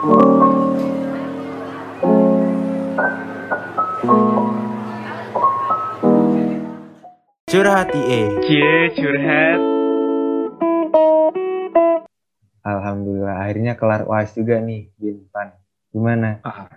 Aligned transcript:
Curhat 0.00 0.16
IE. 7.92 8.22
Cie, 8.48 8.96
curhat. 8.96 9.60
Alhamdulillah 12.64 13.44
akhirnya 13.44 13.76
kelar 13.76 14.08
UAS 14.08 14.32
juga 14.32 14.64
nih 14.64 14.88
Bintan. 14.96 15.60
Gimana? 15.92 16.40
Ah, 16.48 16.72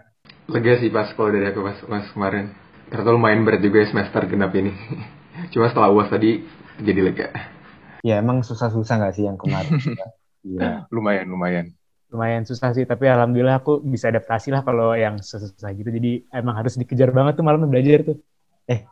lega 0.52 0.84
sih 0.84 0.92
pas 0.92 1.08
kalau 1.16 1.32
dari 1.32 1.48
aku 1.48 1.64
pas 1.64 1.80
UAS 1.80 2.12
kemarin. 2.12 2.52
Ternyata 2.92 3.16
lumayan 3.16 3.48
berat 3.48 3.64
juga 3.64 3.88
ya 3.88 3.88
semester 3.88 4.28
genap 4.28 4.52
ini. 4.52 4.76
Cuma 5.56 5.72
setelah 5.72 5.96
UAS 5.96 6.12
tadi 6.12 6.44
jadi 6.84 7.00
lega. 7.00 7.32
Ya 8.04 8.20
emang 8.20 8.44
susah-susah 8.44 9.00
nggak 9.00 9.16
sih 9.16 9.24
yang 9.24 9.40
kemarin? 9.40 9.80
Iya. 10.44 10.92
Lumayan, 10.92 11.32
lumayan. 11.32 11.72
Lumayan 12.14 12.44
susah 12.50 12.70
sih 12.78 12.86
tapi 12.92 13.06
alhamdulillah 13.14 13.56
aku 13.62 13.72
bisa 13.94 14.06
adaptasi 14.14 14.48
lah 14.54 14.62
kalau 14.68 14.94
yang 15.04 15.16
susah 15.32 15.70
gitu 15.80 15.90
jadi 15.98 16.10
emang 16.40 16.56
harus 16.60 16.74
dikejar 16.82 17.10
banget 17.18 17.34
tuh 17.40 17.46
malam 17.48 17.66
belajar 17.74 18.00
tuh 18.08 18.18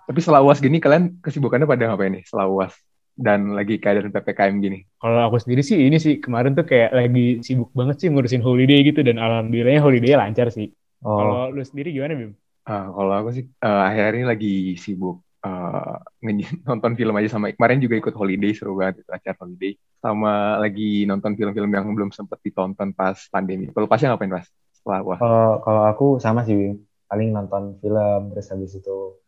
Tapi 0.08 0.20
setelah 0.20 0.42
UAS 0.44 0.60
gini 0.60 0.78
kalian 0.84 1.04
kesibukannya 1.24 1.68
pada 1.72 1.84
ngapain 1.88 2.12
nih 2.16 2.24
setelah 2.28 2.48
UAS? 2.52 2.74
Dan 3.16 3.40
lagi 3.58 3.76
keadaan 3.84 4.12
PPKM 4.12 4.56
gini. 4.66 4.80
kalau 5.02 5.20
aku 5.28 5.38
sendiri 5.44 5.62
sih 5.70 5.78
ini 5.88 5.98
sih 6.06 6.14
kemarin 6.26 6.52
tuh 6.58 6.66
kayak 6.72 6.90
lagi 7.00 7.22
sibuk 7.46 7.70
banget 7.80 7.96
sih 8.02 8.08
ngurusin 8.12 8.44
holiday 8.48 8.80
gitu 8.88 9.00
dan 9.08 9.16
alhamdulillahnya 9.26 9.82
holiday 9.86 10.12
lancar 10.22 10.48
sih 10.58 10.68
Oh, 11.02 11.18
kalau 11.18 11.50
lu 11.56 11.62
sendiri 11.66 11.90
gimana 11.96 12.14
Bim? 12.14 12.32
Ah, 12.70 12.84
kalau 12.96 13.14
aku 13.20 13.30
sih 13.38 13.44
eh, 13.66 13.80
akhir-akhir 13.88 14.14
ini 14.22 14.26
lagi 14.32 14.48
sibuk 14.84 15.16
eh, 15.46 15.96
nge- 16.26 16.62
nonton 16.70 16.92
film 17.00 17.14
aja 17.18 17.30
sama 17.34 17.52
kemarin 17.54 17.80
juga 17.84 17.96
ikut 18.02 18.14
holiday 18.14 18.52
seru 18.54 18.78
banget 18.80 19.04
itu 19.06 19.12
acara 19.12 19.36
holiday 19.42 19.72
sama 20.02 20.58
lagi 20.64 21.06
nonton 21.10 21.38
film-film 21.38 21.70
yang 21.70 21.86
belum 21.94 22.10
sempet 22.10 22.40
ditonton 22.42 22.90
pas 22.94 23.18
pandemi. 23.30 23.70
Kalau 23.70 23.88
pasnya 23.90 24.14
ngapain 24.14 24.34
pas 24.34 24.46
setelah 24.74 25.00
UAS? 25.06 25.20
kalau 25.22 25.46
kalau 25.66 25.84
aku 25.92 26.06
sama 26.22 26.42
sih. 26.48 26.78
Paling 27.12 27.36
nonton 27.36 27.76
film 27.84 28.32
terus 28.32 28.48
habis 28.56 28.72
itu 28.72 29.20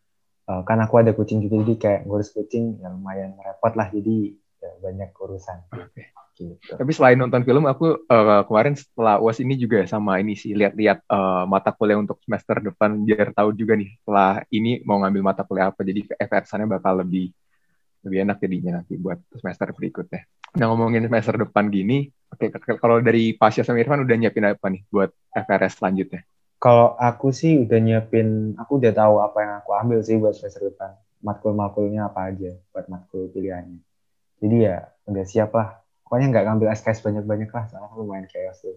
eh, 0.48 0.62
kan 0.68 0.78
aku 0.80 0.94
ada 1.04 1.12
kucing 1.12 1.44
juga 1.44 1.60
jadi 1.62 1.74
kayak 1.76 2.00
ngurus 2.08 2.32
kucing 2.32 2.80
ya 2.80 2.88
lumayan 2.88 3.36
repot 3.36 3.72
lah 3.76 3.88
jadi 3.92 4.32
ya, 4.64 4.70
banyak 4.80 5.10
urusan 5.12 5.58
Oke. 5.68 6.02
Gitu. 6.34 6.54
Tapi 6.74 6.90
selain 6.92 7.16
nonton 7.16 7.46
film, 7.46 7.64
aku 7.70 8.04
eh, 8.04 8.42
kemarin 8.44 8.74
setelah 8.74 9.22
UAS 9.22 9.38
ini 9.40 9.54
juga 9.54 9.86
sama 9.86 10.18
ini 10.18 10.34
sih 10.34 10.52
lihat-lihat 10.52 10.98
eh, 11.06 11.44
mata 11.46 11.70
kuliah 11.70 11.96
untuk 11.96 12.18
semester 12.26 12.58
depan 12.58 13.06
biar 13.06 13.30
tahu 13.30 13.54
juga 13.54 13.78
nih 13.78 13.94
setelah 14.02 14.42
ini 14.50 14.82
mau 14.82 14.98
ngambil 15.00 15.22
mata 15.22 15.42
kuliah 15.46 15.70
apa. 15.70 15.80
Jadi 15.86 16.10
FRS-nya 16.10 16.66
bakal 16.66 17.06
lebih 17.06 17.30
lebih 18.04 18.18
enak 18.28 18.36
jadinya 18.36 18.82
nanti 18.82 19.00
buat 19.00 19.16
semester 19.32 19.72
berikutnya. 19.72 20.28
Nah 20.60 20.66
ngomongin 20.70 21.08
semester 21.08 21.34
depan 21.40 21.72
gini, 21.72 22.06
oke 22.30 22.76
kalau 22.78 23.00
dari 23.00 23.34
Pasya 23.34 23.64
sama 23.64 23.80
Irfan 23.80 24.04
udah 24.04 24.16
nyiapin 24.18 24.44
apa 24.44 24.66
nih 24.70 24.84
buat 24.92 25.10
FRS 25.32 25.80
selanjutnya? 25.80 26.22
Kalau 26.60 26.96
aku 26.96 27.28
sih 27.28 27.60
udah 27.60 27.76
nyiapin, 27.76 28.56
aku 28.56 28.80
udah 28.80 28.92
tahu 28.94 29.20
apa 29.20 29.38
yang 29.42 29.52
aku 29.60 29.70
ambil 29.76 29.98
sih 30.00 30.16
buat 30.16 30.32
semester 30.36 30.72
depan. 30.72 30.96
Matkul-matkulnya 31.24 32.12
apa 32.12 32.32
aja 32.32 32.52
buat 32.72 32.86
matkul 32.88 33.32
pilihannya. 33.32 33.80
Jadi 34.40 34.56
ya 34.60 34.88
udah 35.08 35.24
siap 35.24 35.50
lah. 35.56 35.83
Pokoknya 36.04 36.26
nggak 36.30 36.44
ngambil 36.46 36.68
SKS 36.76 37.00
banyak-banyak 37.00 37.48
lah, 37.48 37.64
soalnya 37.68 37.88
aku 37.88 37.96
lumayan 38.04 38.26
chaos 38.28 38.60
tuh. 38.60 38.76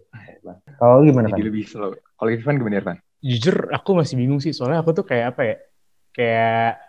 Kalau 0.80 1.04
gimana 1.04 1.28
Jadi 1.28 1.36
kan? 1.36 1.48
lebih 1.52 1.64
slow. 1.68 1.92
Kalau 2.18 2.30
Irfan 2.32 2.56
gimana 2.60 2.76
Irfan? 2.80 2.98
jujur 3.18 3.74
aku 3.74 3.98
masih 3.98 4.14
bingung 4.14 4.38
sih 4.38 4.54
soalnya 4.54 4.80
aku 4.86 4.94
tuh 4.94 5.02
kayak 5.02 5.34
apa 5.34 5.42
ya 5.42 5.56
kayak 6.14 6.48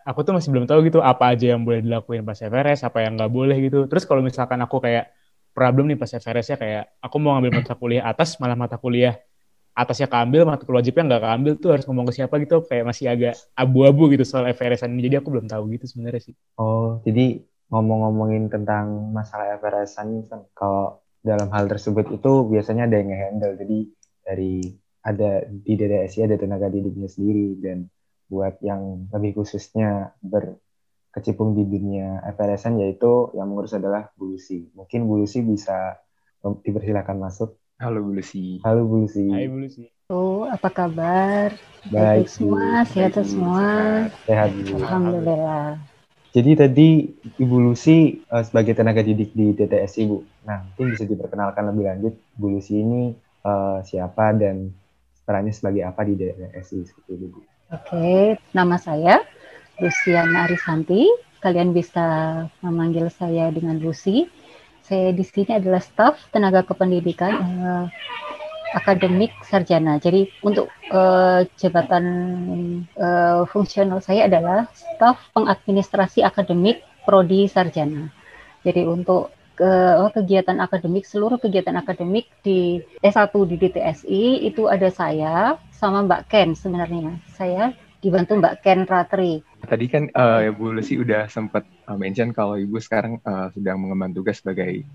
aku 0.09 0.21
tuh 0.29 0.33
masih 0.37 0.49
belum 0.53 0.67
tahu 0.69 0.81
gitu 0.89 1.01
apa 1.01 1.25
aja 1.33 1.57
yang 1.57 1.65
boleh 1.65 1.81
dilakuin 1.81 2.21
pas 2.29 2.37
FRS 2.37 2.85
apa 2.85 2.99
yang 3.05 3.17
nggak 3.17 3.33
boleh 3.33 3.57
gitu 3.65 3.89
terus 3.89 4.05
kalau 4.09 4.21
misalkan 4.21 4.61
aku 4.61 4.77
kayak 4.85 5.09
problem 5.57 5.89
nih 5.89 5.97
pas 5.97 6.13
FRS 6.13 6.47
ya 6.53 6.57
kayak 6.61 6.83
aku 7.01 7.17
mau 7.17 7.33
ngambil 7.37 7.65
mata 7.65 7.75
kuliah 7.81 8.05
atas 8.05 8.37
malah 8.41 8.57
mata 8.61 8.77
kuliah 8.77 9.17
atasnya 9.73 10.07
keambil 10.13 10.43
mata 10.49 10.63
kuliah 10.69 10.81
wajibnya 10.85 11.03
nggak 11.09 11.23
keambil 11.25 11.53
tuh 11.63 11.69
harus 11.75 11.85
ngomong 11.89 12.07
ke 12.09 12.13
siapa 12.19 12.35
gitu 12.45 12.55
kayak 12.69 12.85
masih 12.91 13.07
agak 13.09 13.35
abu-abu 13.57 14.03
gitu 14.13 14.25
soal 14.29 14.45
FRS 14.53 14.85
ini 14.85 15.01
jadi 15.09 15.17
aku 15.25 15.29
belum 15.33 15.47
tahu 15.49 15.63
gitu 15.75 15.85
sebenarnya 15.89 16.23
sih 16.29 16.35
Oh, 16.59 16.99
jadi 17.07 17.41
ngomong-ngomongin 17.69 18.49
tentang 18.49 19.13
masalah 19.13 19.61
kan, 19.61 20.41
kalau 20.57 21.01
dalam 21.21 21.49
hal 21.53 21.69
tersebut 21.69 22.09
itu 22.17 22.33
biasanya 22.49 22.89
ada 22.89 22.97
yang 22.97 23.09
nge-handle. 23.13 23.55
Jadi 23.61 23.79
dari 24.25 24.55
ada 25.05 25.45
di 25.45 25.73
DDSI 25.77 26.25
ada 26.29 26.37
tenaga 26.37 26.69
didiknya 26.69 27.09
sendiri 27.09 27.61
dan 27.61 27.89
buat 28.29 28.61
yang 28.61 29.09
lebih 29.09 29.41
khususnya 29.41 30.13
berkecimpung 30.21 31.57
di 31.57 31.65
dunia 31.65 32.21
FRS-an 32.37 32.81
yaitu 32.81 33.33
yang 33.37 33.49
mengurus 33.49 33.77
adalah 33.77 34.13
Bulusi. 34.17 34.69
Mungkin 34.77 35.09
Bulusi 35.09 35.41
bisa 35.45 35.97
um, 36.45 36.61
dipersilakan 36.61 37.17
masuk. 37.21 37.57
Halo 37.79 38.03
Bu 38.03 38.19
Lucy. 38.19 38.59
Halo 38.67 38.91
Bulusi. 38.91 39.31
Ayo 39.31 39.55
dulu 39.55 39.69
sih 39.71 39.87
Oh, 40.09 40.49
apa 40.49 40.73
kabar? 40.73 41.53
Baik, 41.93 42.25
Baik 42.25 42.29
semua, 42.33 42.81
Bu. 42.81 42.89
sehat 42.97 43.13
Bu. 43.13 43.29
semua. 43.29 43.69
Sehat 44.25 44.51
Bu. 44.57 44.81
Alhamdulillah. 44.81 45.77
Jadi 46.29 46.51
tadi 46.61 46.89
Ibu 47.41 47.57
Lucy 47.57 48.21
eh, 48.21 48.45
sebagai 48.45 48.77
tenaga 48.77 49.01
didik 49.01 49.33
di 49.33 49.57
DTSI 49.57 50.03
Bu. 50.05 50.21
Nah, 50.45 50.61
mungkin 50.65 50.93
bisa 50.93 51.09
diperkenalkan 51.09 51.65
lebih 51.73 51.85
lanjut 51.89 52.15
Bu 52.37 52.53
Lucy 52.53 52.85
ini 52.85 53.17
eh, 53.45 53.79
siapa 53.85 54.37
dan 54.37 54.69
perannya 55.25 55.53
sebagai 55.53 55.89
apa 55.89 56.05
di 56.05 56.15
DTSI 56.21 56.79
seperti 56.85 57.13
itu. 57.17 57.41
Oke, 57.69 58.37
nama 58.53 58.77
saya 58.77 59.25
Luciana 59.81 60.49
Arisanti. 60.49 61.09
Kalian 61.39 61.71
bisa 61.71 62.07
memanggil 62.61 63.09
saya 63.15 63.49
dengan 63.55 63.79
Lucy. 63.79 64.27
Saya 64.83 65.13
di 65.13 65.23
sini 65.23 65.55
adalah 65.55 65.85
staf 65.85 66.19
tenaga 66.33 66.65
kependidikan 66.65 67.33
eh, 67.41 67.87
akademik 68.75 69.33
sarjana. 69.47 69.97
Jadi 70.01 70.29
untuk 70.45 70.69
eh, 70.91 71.49
jabatan 71.57 72.05
eh, 72.93 73.43
fungsional 73.49 74.01
saya 74.05 74.29
adalah 74.29 74.69
staf 74.73 75.19
pengadministrasi 75.33 76.25
akademik 76.25 76.85
prodi 77.09 77.49
sarjana. 77.49 78.13
Jadi 78.67 78.85
untuk 78.85 79.33
ke- 79.59 80.13
kegiatan 80.15 80.59
akademik 80.63 81.03
seluruh 81.03 81.43
kegiatan 81.43 81.75
akademik 81.75 82.31
di 82.47 82.79
S1 83.03 83.35
di 83.51 83.57
DTSI 83.59 84.25
itu 84.47 84.71
ada 84.71 84.87
saya 84.93 85.59
sama 85.75 86.07
Mbak 86.07 86.23
Ken 86.31 86.49
sebenarnya. 86.55 87.19
Saya 87.35 87.75
dibantu 87.99 88.39
Mbak 88.39 88.55
Ken 88.63 88.87
Ratri. 88.87 89.43
Tadi 89.59 89.87
kan 89.91 90.07
eh, 90.07 90.55
Bu 90.55 90.71
Lucy 90.71 90.95
udah 90.99 91.27
sempat 91.27 91.67
eh, 91.67 91.99
mention 91.99 92.31
kalau 92.31 92.55
Ibu 92.55 92.79
sekarang 92.79 93.19
eh, 93.19 93.49
sedang 93.51 93.83
mengemban 93.83 94.15
tugas 94.15 94.39
sebagai 94.39 94.87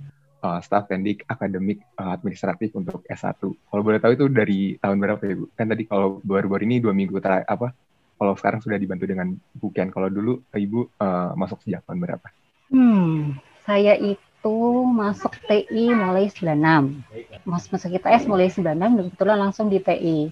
eh, 0.44 0.60
staf 0.62 0.92
pendik 0.92 1.24
akademik 1.26 1.80
eh, 1.80 2.12
administratif 2.12 2.76
untuk 2.76 3.02
S1. 3.08 3.40
Kalau 3.40 3.82
boleh 3.82 4.00
tahu 4.04 4.14
itu 4.20 4.26
dari 4.28 4.76
tahun 4.78 5.00
berapa 5.00 5.24
ya 5.24 5.36
Bu? 5.40 5.46
Kan 5.56 5.72
tadi 5.72 5.84
kalau 5.88 6.20
baru-baru 6.22 6.68
ini 6.68 6.84
dua 6.84 6.92
minggu 6.92 7.18
terakhir 7.24 7.48
apa? 7.48 7.72
Kalau 8.20 8.34
sekarang 8.38 8.60
sudah 8.62 8.78
dibantu 8.78 9.10
dengan 9.10 9.34
Bu 9.58 9.74
Ken. 9.74 9.90
Kalau 9.90 10.12
dulu 10.12 10.44
eh, 10.52 10.64
Ibu 10.64 10.80
eh, 11.00 11.32
masuk 11.40 11.64
sejak 11.64 11.88
tahun 11.88 12.00
berapa? 12.04 12.28
Hmm, 12.70 13.40
saya 13.64 13.96
itu 13.96 14.58
masuk 14.92 15.34
TI 15.48 15.96
mulai 15.96 16.28
96. 16.28 17.48
Mas 17.48 17.66
masuk 17.72 17.90
ITS 17.96 18.24
mulai 18.28 18.52
96 18.52 18.80
dan 18.80 18.92
kebetulan 19.10 19.38
langsung 19.40 19.68
di 19.72 19.80
TI. 19.80 20.32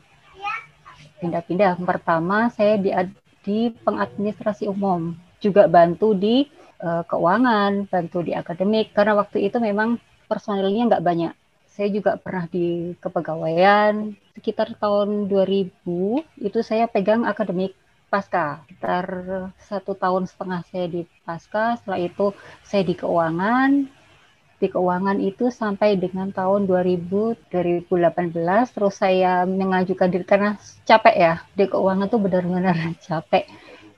Pindah-pindah. 1.21 1.79
Pertama 1.81 2.49
saya 2.51 2.75
di 2.75 2.89
di 3.41 3.73
pengadministrasi 3.73 4.69
umum, 4.69 5.17
juga 5.41 5.65
bantu 5.65 6.13
di 6.13 6.45
eh, 6.81 7.03
keuangan, 7.07 7.87
bantu 7.87 8.19
di 8.25 8.33
akademik. 8.33 8.91
Karena 8.97 9.13
waktu 9.17 9.47
itu 9.47 9.57
memang 9.61 10.01
personilnya 10.25 10.95
nggak 10.95 11.05
banyak. 11.05 11.33
Saya 11.71 11.87
juga 11.87 12.19
pernah 12.19 12.45
di 12.51 12.97
kepegawaian. 12.99 14.11
Sekitar 14.35 14.75
tahun 14.75 15.31
2000 15.31 16.23
itu 16.43 16.59
saya 16.63 16.85
pegang 16.91 17.23
akademik 17.23 17.73
pasca. 18.11 18.59
Sekitar 18.67 19.05
satu 19.55 19.95
tahun 19.95 20.27
setengah 20.27 20.61
saya 20.67 20.85
di 20.91 21.01
pasca. 21.23 21.79
Setelah 21.79 21.99
itu 22.03 22.35
saya 22.67 22.83
di 22.83 22.95
keuangan. 22.95 23.87
Di 24.61 24.67
keuangan 24.69 25.17
itu 25.23 25.49
sampai 25.49 25.97
dengan 25.97 26.29
tahun 26.29 26.69
2000 26.69 27.49
2018 27.49 28.75
terus 28.75 28.95
saya 28.99 29.47
mengajukan 29.47 30.11
diri. 30.11 30.25
Karena 30.27 30.59
capek 30.83 31.15
ya 31.15 31.33
di 31.55 31.65
keuangan 31.71 32.11
tuh 32.11 32.19
benar-benar 32.19 32.77
capek 32.99 33.47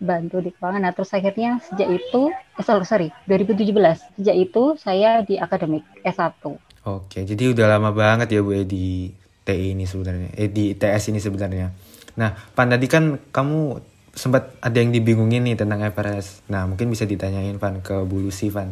bantu 0.04 0.44
di 0.44 0.52
keuangan 0.52 0.84
nah 0.84 0.92
terus 0.92 1.16
akhirnya 1.16 1.64
sejak 1.64 1.88
itu 1.88 2.30
eh, 2.30 2.64
sorry, 2.64 2.84
sorry 2.84 3.08
2017 3.26 4.20
sejak 4.20 4.36
itu 4.36 4.64
saya 4.76 5.24
di 5.24 5.40
akademik 5.40 5.88
S1 6.04 6.74
Oke, 6.84 7.24
jadi 7.24 7.56
udah 7.56 7.80
lama 7.80 7.96
banget 7.96 8.36
ya 8.36 8.44
Bu 8.44 8.52
ya 8.52 8.68
di 8.68 9.08
TI 9.48 9.72
ini 9.72 9.88
sebenarnya. 9.88 10.36
Eh 10.36 10.52
di 10.52 10.76
TS 10.76 11.16
ini 11.16 11.20
sebenarnya. 11.24 11.72
Nah, 12.20 12.36
Pan 12.52 12.68
tadi 12.68 12.92
kan 12.92 13.24
kamu 13.32 13.80
sempat 14.12 14.60
ada 14.60 14.78
yang 14.84 14.92
dibingungin 14.92 15.48
nih 15.48 15.56
tentang 15.56 15.80
FRS. 15.80 16.44
Nah, 16.52 16.68
mungkin 16.68 16.92
bisa 16.92 17.08
ditanyain 17.08 17.56
Pan 17.56 17.80
ke 17.80 18.04
Bu 18.04 18.28
Lucy 18.28 18.52
Pan. 18.52 18.68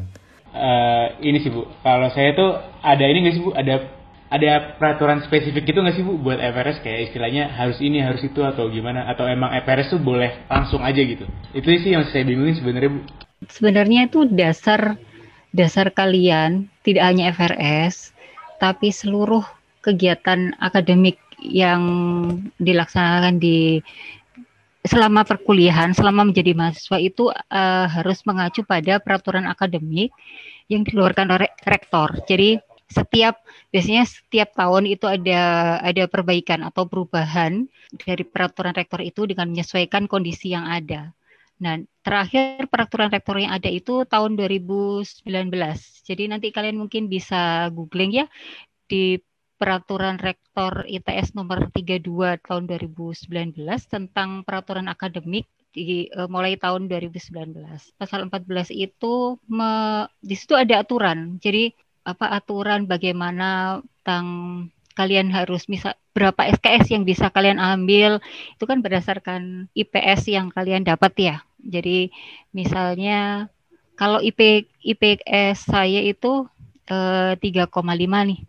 Eh, 0.52 1.08
ini 1.24 1.40
sih 1.40 1.48
bu, 1.48 1.64
kalau 1.80 2.12
saya 2.12 2.36
tuh 2.36 2.60
ada 2.84 3.04
ini 3.08 3.24
nggak 3.24 3.36
sih 3.40 3.44
bu, 3.48 3.56
ada 3.56 3.80
ada 4.32 4.80
peraturan 4.80 5.20
spesifik 5.28 5.68
gitu 5.68 5.84
nggak 5.84 5.96
sih 6.00 6.08
bu 6.08 6.16
buat 6.16 6.40
FRS 6.40 6.80
kayak 6.80 7.12
istilahnya 7.12 7.52
harus 7.52 7.84
ini 7.84 8.00
harus 8.00 8.24
itu 8.24 8.40
atau 8.48 8.72
gimana 8.72 9.04
atau 9.12 9.28
emang 9.28 9.52
FRS 9.68 9.92
tuh 9.92 10.02
boleh 10.02 10.48
langsung 10.48 10.80
aja 10.80 11.04
gitu? 11.04 11.28
Itu 11.52 11.68
sih 11.68 11.92
yang 11.92 12.08
saya 12.08 12.24
bingungin 12.24 12.56
sebenarnya 12.56 12.92
bu. 12.96 13.00
sebenarnya 13.52 14.08
itu 14.08 14.24
dasar 14.32 14.96
dasar 15.52 15.92
kalian 15.92 16.72
tidak 16.88 17.04
hanya 17.12 17.36
FRS 17.36 18.16
tapi 18.64 18.96
seluruh 18.96 19.44
kegiatan 19.84 20.56
akademik 20.64 21.20
yang 21.42 21.82
dilaksanakan 22.62 23.42
di 23.42 23.82
selama 24.82 25.22
perkuliahan, 25.22 25.94
selama 25.94 26.26
menjadi 26.26 26.58
mahasiswa 26.58 26.98
itu 26.98 27.30
uh, 27.30 27.86
harus 27.86 28.22
mengacu 28.26 28.66
pada 28.66 28.98
peraturan 28.98 29.46
akademik 29.46 30.10
yang 30.70 30.82
dikeluarkan 30.82 31.28
oleh 31.30 31.50
rektor. 31.66 32.10
Jadi 32.26 32.58
setiap 32.92 33.40
biasanya 33.72 34.04
setiap 34.04 34.52
tahun 34.54 34.86
itu 34.92 35.08
ada 35.08 35.78
ada 35.80 36.04
perbaikan 36.12 36.68
atau 36.68 36.86
perubahan 36.86 37.72
dari 38.04 38.24
peraturan 38.28 38.76
rektor 38.76 39.00
itu 39.00 39.24
dengan 39.26 39.50
menyesuaikan 39.50 40.12
kondisi 40.12 40.52
yang 40.52 40.68
ada. 40.68 41.16
Nah, 41.62 41.78
terakhir 42.02 42.66
peraturan 42.68 43.14
rektor 43.14 43.38
yang 43.38 43.54
ada 43.54 43.70
itu 43.70 44.04
tahun 44.10 44.34
2019. 44.34 45.22
Jadi 46.04 46.24
nanti 46.26 46.50
kalian 46.50 46.82
mungkin 46.82 47.06
bisa 47.06 47.70
googling 47.70 48.18
ya 48.18 48.26
di 48.90 49.22
peraturan 49.62 50.18
rektor 50.18 50.90
ITS 50.90 51.38
nomor 51.38 51.70
32 51.70 52.02
tahun 52.42 52.64
2019 52.66 53.62
tentang 53.86 54.42
peraturan 54.42 54.90
akademik 54.90 55.46
di 55.70 56.10
uh, 56.18 56.26
mulai 56.26 56.58
tahun 56.58 56.90
2019. 56.90 57.54
Pasal 57.96 58.26
14 58.26 58.74
itu 58.74 59.38
me, 59.46 60.04
di 60.18 60.34
situ 60.34 60.58
ada 60.58 60.82
aturan. 60.82 61.38
Jadi 61.38 61.78
apa 62.02 62.26
aturan 62.34 62.90
bagaimana 62.90 63.80
tentang 64.02 64.26
kalian 64.98 65.32
harus 65.32 65.72
misal 65.72 65.96
berapa 66.12 66.44
SKS 66.60 66.92
yang 66.92 67.04
bisa 67.08 67.32
kalian 67.32 67.58
ambil 67.58 68.20
itu 68.58 68.64
kan 68.68 68.84
berdasarkan 68.84 69.72
IPS 69.72 70.28
yang 70.28 70.52
kalian 70.52 70.84
dapat 70.84 71.14
ya. 71.16 71.36
Jadi 71.64 72.12
misalnya 72.52 73.48
kalau 73.96 74.20
IP 74.20 74.68
IPS 74.84 75.72
saya 75.72 76.02
itu 76.04 76.50
eh, 76.90 77.34
3,5 77.40 77.72
nih. 78.28 78.40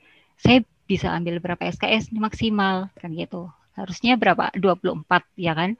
Saya 0.41 0.59
bisa 0.89 1.15
ambil 1.15 1.39
berapa 1.39 1.63
SKS 1.63 2.11
maksimal 2.13 2.91
kan 2.99 3.15
gitu. 3.15 3.49
Harusnya 3.73 4.21
berapa? 4.21 4.53
24 4.59 5.25
ya 5.39 5.53
kan? 5.57 5.79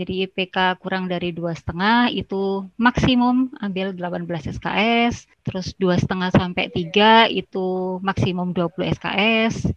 Jadi 0.00 0.24
IPK 0.24 0.80
kurang 0.80 1.12
dari 1.12 1.28
dua 1.28 1.52
setengah 1.52 2.08
itu 2.08 2.64
maksimum 2.80 3.52
ambil 3.60 3.92
18 3.92 4.56
SKS, 4.56 5.28
terus 5.44 5.76
dua 5.76 6.00
setengah 6.00 6.32
sampai 6.32 6.72
tiga 6.72 7.28
itu 7.28 8.00
maksimum 8.00 8.56
20 8.56 8.96
SKS, 8.96 9.68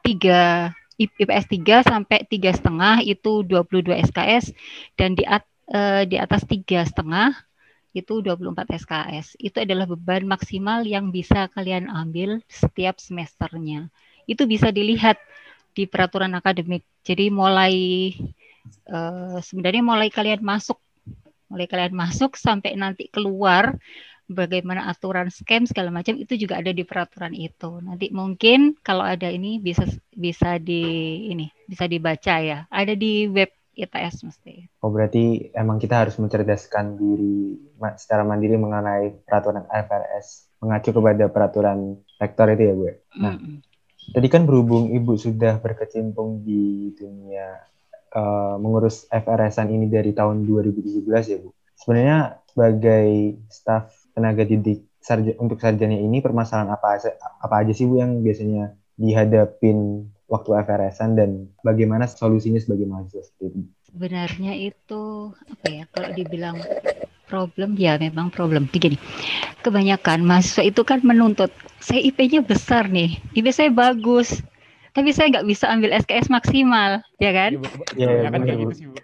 tiga 0.00 0.72
IPS 0.96 1.44
3 1.52 1.84
sampai 1.84 2.24
tiga 2.24 2.56
setengah 2.56 3.04
itu 3.04 3.44
22 3.44 3.92
SKS 4.08 4.56
dan 4.96 5.12
di, 5.12 5.28
at, 5.28 5.44
eh, 5.68 6.08
di 6.08 6.16
atas 6.16 6.48
tiga 6.48 6.80
setengah 6.88 7.36
itu 7.92 8.24
24 8.24 8.72
SKS. 8.72 9.36
Itu 9.36 9.60
adalah 9.60 9.84
beban 9.84 10.24
maksimal 10.24 10.80
yang 10.88 11.12
bisa 11.12 11.52
kalian 11.52 11.92
ambil 11.92 12.40
setiap 12.48 12.96
semesternya. 12.96 13.92
Itu 14.24 14.48
bisa 14.48 14.72
dilihat 14.72 15.20
di 15.76 15.84
peraturan 15.84 16.32
akademik. 16.38 16.86
Jadi 17.04 17.28
mulai 17.28 17.74
uh, 18.88 19.38
sebenarnya 19.40 19.82
mulai 19.84 20.08
kalian 20.08 20.40
masuk, 20.40 20.78
mulai 21.48 21.66
kalian 21.68 21.94
masuk 21.94 22.36
sampai 22.36 22.74
nanti 22.74 23.08
keluar 23.08 23.76
bagaimana 24.24 24.88
aturan 24.88 25.28
scam 25.28 25.68
segala 25.68 25.92
macam 25.92 26.16
itu 26.16 26.36
juga 26.40 26.60
ada 26.60 26.72
di 26.72 26.84
peraturan 26.84 27.36
itu. 27.36 27.80
Nanti 27.84 28.08
mungkin 28.10 28.76
kalau 28.80 29.04
ada 29.04 29.28
ini 29.28 29.60
bisa 29.60 29.84
bisa 30.12 30.56
di 30.56 30.82
ini 31.28 31.48
bisa 31.68 31.84
dibaca 31.84 32.40
ya. 32.40 32.64
Ada 32.72 32.96
di 32.96 33.28
web 33.28 33.52
ITS 33.74 34.24
mesti. 34.24 34.54
Oh 34.80 34.90
berarti 34.94 35.50
emang 35.52 35.82
kita 35.82 36.06
harus 36.06 36.16
mencerdaskan 36.16 36.94
diri 36.94 37.58
secara 37.98 38.22
mandiri 38.22 38.54
mengenai 38.54 39.26
peraturan 39.26 39.66
IFRS 39.66 40.54
mengacu 40.62 40.94
kepada 40.94 41.28
peraturan 41.28 41.98
rektor 42.16 42.48
itu 42.54 42.62
ya 42.64 42.74
Bu. 42.74 42.84
Nah, 43.20 43.34
mm 43.36 43.38
-hmm. 43.42 43.56
tadi 44.16 44.28
kan 44.32 44.48
berhubung 44.48 44.88
Ibu 44.94 45.18
sudah 45.20 45.60
berkecimpung 45.60 46.40
di 46.46 46.94
dunia 46.96 47.73
uh, 48.14 48.56
mengurus 48.56 49.04
FRS-an 49.10 49.68
ini 49.68 49.90
dari 49.90 50.14
tahun 50.14 50.46
2017 50.46 51.04
ya 51.30 51.38
Bu. 51.42 51.50
Sebenarnya 51.74 52.38
sebagai 52.48 53.36
staf 53.50 53.90
tenaga 54.14 54.46
didik 54.46 54.86
sarja, 55.02 55.34
untuk 55.42 55.58
sarjana 55.58 55.98
ini 55.98 56.22
permasalahan 56.22 56.70
apa 56.72 57.02
apa 57.42 57.54
aja 57.60 57.74
sih 57.74 57.84
Bu 57.84 58.00
yang 58.00 58.22
biasanya 58.22 58.72
dihadapin 58.94 60.08
waktu 60.30 60.50
FRS-an 60.64 61.18
dan 61.18 61.30
bagaimana 61.60 62.08
solusinya 62.08 62.62
sebagai 62.62 62.88
mahasiswa 62.88 63.26
seperti 63.26 63.44
itu? 63.52 63.60
Sebenarnya 63.90 64.52
itu 64.56 65.02
apa 65.34 65.66
ya 65.70 65.84
kalau 65.90 66.10
dibilang 66.14 66.56
problem 67.28 67.74
ya 67.74 67.98
memang 67.98 68.30
problem 68.30 68.68
begini 68.68 69.00
kebanyakan 69.64 70.22
mahasiswa 70.22 70.62
itu 70.62 70.82
kan 70.84 71.00
menuntut 71.02 71.48
saya 71.80 72.00
IP-nya 72.04 72.44
besar 72.44 72.86
nih 72.88 73.18
IP 73.32 73.48
saya 73.50 73.72
bagus 73.72 74.44
tapi 74.94 75.10
saya 75.10 75.34
nggak 75.34 75.46
bisa 75.50 75.66
ambil 75.68 75.90
SKS 75.92 76.30
maksimal 76.30 77.02
ya 77.18 77.30
kan 77.34 77.50
ya, 77.98 78.08
ya, 78.24 78.28
kan 78.30 78.40
kayak 78.46 78.58
gitu 78.64 78.74
sih 78.74 78.86
Bu 78.88 78.96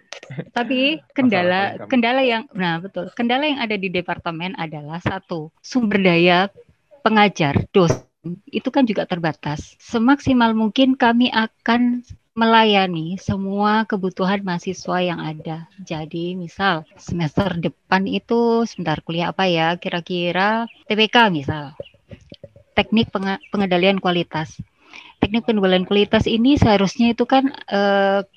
tapi 0.55 1.03
kendala 1.11 1.75
kendala 1.91 2.23
yang 2.23 2.47
nah 2.55 2.79
betul 2.79 3.11
kendala 3.11 3.43
yang 3.43 3.59
ada 3.59 3.75
di 3.75 3.91
departemen 3.91 4.55
adalah 4.55 5.03
satu 5.03 5.51
sumber 5.59 5.99
daya 5.99 6.47
pengajar 7.03 7.67
dosen 7.75 8.07
itu 8.53 8.69
kan 8.69 8.85
juga 8.85 9.09
terbatas. 9.09 9.73
Semaksimal 9.81 10.53
mungkin 10.53 10.93
kami 10.93 11.33
akan 11.33 12.05
melayani 12.37 13.17
semua 13.17 13.83
kebutuhan 13.89 14.45
mahasiswa 14.45 14.97
yang 15.01 15.19
ada. 15.19 15.65
Jadi 15.81 16.37
misal 16.37 16.85
semester 16.95 17.57
depan 17.57 18.05
itu 18.05 18.63
sebentar 18.69 19.01
kuliah 19.01 19.33
apa 19.33 19.49
ya? 19.49 19.73
Kira-kira 19.75 20.69
TPK 20.85 21.33
misal. 21.33 21.73
Teknik 22.77 23.11
pengendalian 23.51 23.99
kualitas 23.99 24.55
teknik 25.21 25.45
penjualan 25.45 25.85
kualitas 25.85 26.25
ini 26.25 26.57
seharusnya 26.57 27.13
itu 27.13 27.29
kan 27.29 27.53
e, 27.69 27.81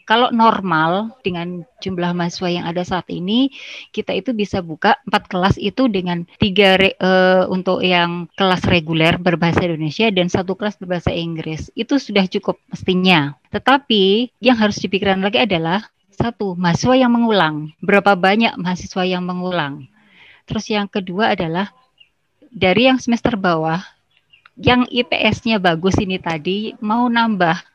kalau 0.05 0.29
normal 0.29 1.17
dengan 1.25 1.65
jumlah 1.81 2.13
mahasiswa 2.13 2.49
yang 2.53 2.65
ada 2.69 2.85
saat 2.85 3.09
ini 3.09 3.49
kita 3.91 4.13
itu 4.13 4.37
bisa 4.37 4.61
buka 4.61 5.01
empat 5.09 5.33
kelas 5.33 5.57
itu 5.57 5.89
dengan 5.89 6.29
tiga 6.37 6.77
re, 6.77 6.93
e, 6.93 7.11
untuk 7.49 7.81
yang 7.81 8.29
kelas 8.37 8.69
reguler 8.69 9.17
berbahasa 9.17 9.65
Indonesia 9.65 10.13
dan 10.13 10.29
satu 10.29 10.53
kelas 10.53 10.77
berbahasa 10.77 11.09
Inggris 11.09 11.73
itu 11.73 11.97
sudah 11.97 12.29
cukup 12.29 12.61
mestinya. 12.69 13.33
Tetapi 13.49 14.37
yang 14.45 14.61
harus 14.61 14.77
dipikirkan 14.77 15.25
lagi 15.25 15.41
adalah 15.41 15.89
satu 16.13 16.53
mahasiswa 16.55 16.95
yang 17.01 17.17
mengulang 17.17 17.73
berapa 17.81 18.13
banyak 18.13 18.61
mahasiswa 18.61 19.03
yang 19.09 19.25
mengulang. 19.25 19.89
Terus 20.45 20.69
yang 20.69 20.87
kedua 20.87 21.33
adalah 21.33 21.73
dari 22.53 22.87
yang 22.87 23.01
semester 23.01 23.35
bawah 23.41 23.81
yang 24.59 24.87
IPS-nya 24.87 25.59
bagus 25.59 25.99
ini 25.99 26.19
tadi 26.19 26.73
mau 26.79 27.11
nambah 27.11 27.75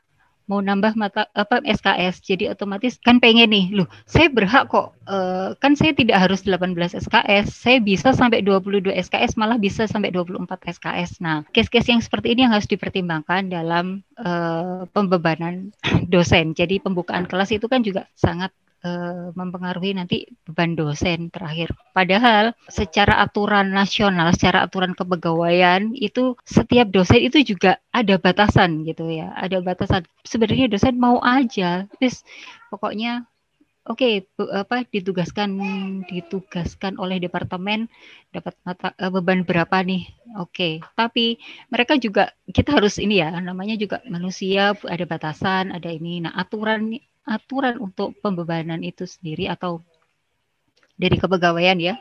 mau 0.49 0.65
nambah 0.65 0.97
mata 0.97 1.30
apa 1.37 1.61
SKS 1.61 2.25
jadi 2.25 2.57
otomatis 2.57 2.97
kan 2.97 3.21
pengen 3.21 3.54
nih 3.54 3.69
loh 3.69 3.85
saya 4.09 4.33
berhak 4.33 4.65
kok 4.65 4.97
uh, 5.06 5.54
kan 5.61 5.77
saya 5.77 5.94
tidak 5.94 6.18
harus 6.18 6.42
18 6.42 6.73
SKS 6.97 7.54
saya 7.54 7.77
bisa 7.77 8.18
sampai 8.18 8.42
22 8.42 8.89
SKS 8.89 9.37
malah 9.37 9.61
bisa 9.61 9.85
sampai 9.85 10.09
24 10.09 10.49
SKS 10.49 11.21
nah 11.21 11.45
case-case 11.54 11.94
yang 11.94 12.01
seperti 12.01 12.33
ini 12.33 12.49
yang 12.49 12.54
harus 12.57 12.65
dipertimbangkan 12.65 13.54
dalam 13.54 14.01
uh, 14.18 14.89
pembebanan 14.89 15.69
dosen. 16.13 16.57
Jadi 16.57 16.81
pembukaan 16.81 17.30
kelas 17.30 17.54
itu 17.54 17.69
kan 17.69 17.85
juga 17.85 18.09
sangat 18.18 18.49
uh, 18.83 19.31
mempengaruhi 19.36 19.95
nanti 19.98 20.30
beban 20.48 20.76
dosen 20.76 21.31
terakhir. 21.31 21.74
Padahal 21.92 22.56
secara 22.69 23.19
aturan 23.24 23.71
nasional, 23.71 24.31
secara 24.36 24.66
aturan 24.66 24.95
kepegawaian 24.95 25.92
itu 25.95 26.36
setiap 26.48 26.90
dosen 26.92 27.19
itu 27.24 27.44
juga 27.56 27.80
ada 27.92 28.16
batasan 28.19 28.83
gitu 28.88 29.09
ya, 29.09 29.33
ada 29.36 29.59
batasan. 29.59 30.06
Sebenarnya 30.24 30.71
dosen 30.71 30.95
mau 31.00 31.19
aja, 31.24 31.88
terus 31.98 32.24
pokoknya 32.71 33.28
Oke, 33.90 34.21
okay, 34.38 34.45
apa 34.54 34.86
ditugaskan 34.86 35.50
ditugaskan 36.06 37.02
oleh 37.02 37.18
departemen 37.18 37.90
dapat 38.30 38.54
mata 38.62 38.94
uh, 38.94 39.09
beban 39.09 39.42
berapa 39.42 39.81
nih? 39.81 40.06
Oke, 40.38 40.45
okay. 40.45 40.74
tapi 40.94 41.42
mereka 41.74 41.98
juga 41.98 42.30
kita 42.45 42.78
harus 42.78 43.02
ini 43.02 43.18
ya, 43.18 43.33
namanya 43.42 43.74
juga 43.81 43.98
manusia 44.06 44.78
ada 44.78 45.06
batasan, 45.09 45.74
ada 45.74 45.90
ini. 45.90 46.21
Nah, 46.21 46.38
aturan 46.38 47.02
aturan 47.30 47.78
untuk 47.78 48.18
pembebanan 48.19 48.81
itu 48.81 49.06
sendiri 49.06 49.45
atau 49.48 49.86
dari 51.00 51.16
kepegawaian 51.16 51.80
ya 51.80 51.95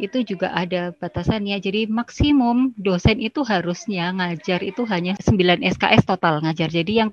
itu 0.00 0.24
juga 0.24 0.52
ada 0.56 0.92
batasannya. 0.96 1.60
Jadi 1.60 1.84
maksimum 1.88 2.72
dosen 2.80 3.20
itu 3.20 3.44
harusnya 3.44 4.12
ngajar 4.16 4.64
itu 4.64 4.88
hanya 4.88 5.18
9 5.20 5.60
SKS 5.60 6.08
total 6.08 6.40
ngajar. 6.40 6.72
Jadi 6.72 6.92
yang 6.96 7.12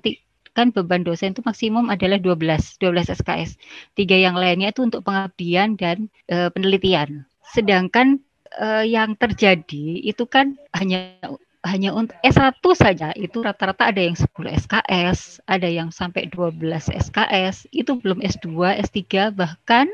kan 0.56 0.74
beban 0.74 1.06
dosen 1.06 1.36
itu 1.36 1.44
maksimum 1.44 1.92
adalah 1.92 2.18
12, 2.18 2.80
12 2.80 3.14
SKS. 3.20 3.60
Tiga 3.94 4.16
yang 4.16 4.34
lainnya 4.34 4.74
itu 4.74 4.82
untuk 4.82 5.06
pengabdian 5.06 5.78
dan 5.78 6.10
e, 6.26 6.50
penelitian. 6.50 7.28
Sedangkan 7.54 8.18
e, 8.56 8.90
yang 8.90 9.14
terjadi 9.14 10.02
itu 10.02 10.24
kan 10.26 10.58
hanya 10.74 11.14
hanya 11.60 11.92
untuk 11.92 12.16
S1 12.24 12.56
saja 12.72 13.12
itu 13.12 13.44
rata-rata 13.44 13.92
ada 13.92 14.00
yang 14.00 14.16
10 14.16 14.32
SKS, 14.64 15.44
ada 15.44 15.68
yang 15.68 15.92
sampai 15.92 16.32
12 16.32 16.56
SKS, 16.88 17.68
itu 17.68 18.00
belum 18.00 18.24
S2, 18.24 18.80
S3 18.80 19.28
bahkan 19.36 19.86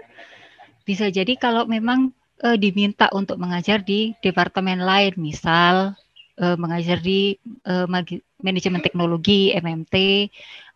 bisa 0.86 1.10
jadi 1.10 1.34
kalau 1.34 1.66
memang 1.66 2.14
e, 2.38 2.54
diminta 2.54 3.10
untuk 3.10 3.42
mengajar 3.42 3.82
di 3.82 4.14
departemen 4.22 4.78
lain, 4.78 5.18
misal 5.18 5.98
e, 6.38 6.54
mengajar 6.54 7.02
di 7.02 7.34
e, 7.42 7.74
manajemen 8.38 8.78
teknologi 8.78 9.50
MMT 9.50 9.94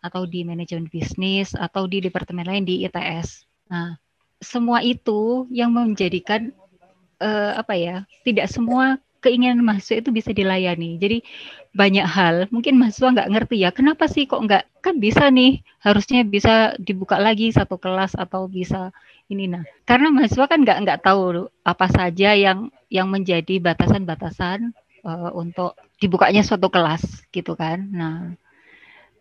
atau 0.03 0.27
di 0.27 0.43
manajemen 0.43 0.91
bisnis 0.91 1.55
atau 1.55 1.87
di 1.87 2.03
departemen 2.03 2.43
lain 2.43 2.67
di 2.67 2.83
ITS. 2.83 3.47
Nah, 3.71 3.95
semua 4.41 4.81
itu 4.81 5.45
yang 5.53 5.69
menjadikan 5.71 6.49
uh, 7.21 7.53
apa 7.55 7.77
ya? 7.77 7.95
Tidak 8.25 8.49
semua 8.49 8.97
keinginan 9.21 9.61
mahasiswa 9.61 10.01
itu 10.01 10.09
bisa 10.09 10.33
dilayani. 10.33 10.97
Jadi 10.97 11.21
banyak 11.71 12.03
hal 12.03 12.35
mungkin 12.51 12.75
mahasiswa 12.75 13.15
nggak 13.15 13.31
ngerti 13.31 13.55
ya 13.63 13.71
kenapa 13.71 14.11
sih 14.11 14.27
kok 14.27 14.43
nggak 14.43 14.83
kan 14.83 14.99
bisa 14.99 15.31
nih 15.31 15.63
harusnya 15.79 16.27
bisa 16.27 16.75
dibuka 16.75 17.15
lagi 17.15 17.47
satu 17.47 17.79
kelas 17.79 18.11
atau 18.19 18.51
bisa 18.51 18.91
ini 19.31 19.47
nah 19.47 19.63
karena 19.87 20.11
mahasiswa 20.11 20.51
kan 20.51 20.67
nggak 20.67 20.83
nggak 20.83 20.99
tahu 20.99 21.47
apa 21.63 21.87
saja 21.87 22.35
yang 22.35 22.67
yang 22.91 23.07
menjadi 23.07 23.63
batasan-batasan 23.63 24.75
uh, 25.07 25.31
untuk 25.33 25.77
dibukanya 26.01 26.43
suatu 26.45 26.67
kelas 26.67 27.25
gitu 27.31 27.55
kan. 27.55 27.87
Nah, 27.93 28.35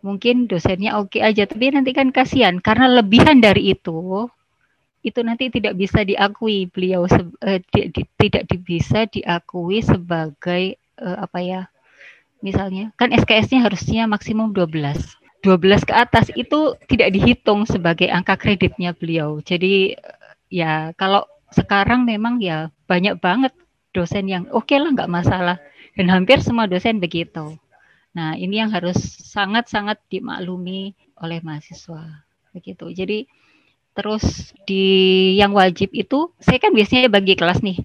mungkin 0.03 0.49
dosennya 0.49 0.97
oke 0.99 1.17
okay 1.17 1.23
aja, 1.25 1.45
tapi 1.47 1.73
nanti 1.73 1.93
kan 1.95 2.11
kasihan 2.11 2.59
karena 2.59 2.89
lebihan 3.01 3.39
dari 3.39 3.77
itu 3.77 4.29
itu 5.01 5.21
nanti 5.25 5.49
tidak 5.49 5.77
bisa 5.77 6.05
diakui 6.05 6.69
beliau 6.69 7.09
uh, 7.09 7.61
di, 7.73 7.81
di, 7.89 8.03
tidak 8.21 8.45
bisa 8.63 9.09
diakui 9.09 9.81
sebagai 9.81 10.77
uh, 11.01 11.25
apa 11.25 11.39
ya 11.41 11.63
misalnya 12.45 12.93
kan 13.01 13.13
SKS-nya 13.13 13.65
harusnya 13.65 14.05
maksimum 14.05 14.53
12 14.53 14.97
12 15.41 15.89
ke 15.89 15.95
atas 15.97 16.29
itu 16.37 16.77
tidak 16.85 17.17
dihitung 17.17 17.65
sebagai 17.65 18.13
angka 18.13 18.37
kreditnya 18.37 18.93
beliau 18.93 19.41
jadi 19.41 19.97
ya 20.53 20.93
kalau 21.01 21.25
sekarang 21.51 22.05
memang 22.05 22.39
ya 22.39 22.69
banyak 22.85 23.17
banget 23.19 23.57
dosen 23.91 24.29
yang 24.31 24.47
oke 24.53 24.69
okay 24.69 24.79
lah 24.79 24.93
nggak 24.93 25.11
masalah 25.11 25.57
dan 25.99 26.07
hampir 26.11 26.39
semua 26.43 26.71
dosen 26.71 27.03
begitu. 27.03 27.59
Nah, 28.11 28.35
ini 28.35 28.59
yang 28.59 28.75
harus 28.75 28.99
sangat-sangat 29.23 30.03
dimaklumi 30.11 30.95
oleh 31.19 31.39
mahasiswa. 31.43 32.27
Begitu. 32.51 32.91
Jadi 32.91 33.19
terus 33.95 34.55
di 34.65 34.85
yang 35.37 35.53
wajib 35.53 35.91
itu 35.93 36.31
saya 36.39 36.63
kan 36.63 36.73
biasanya 36.73 37.11
bagi 37.11 37.35
kelas 37.35 37.61
nih. 37.61 37.79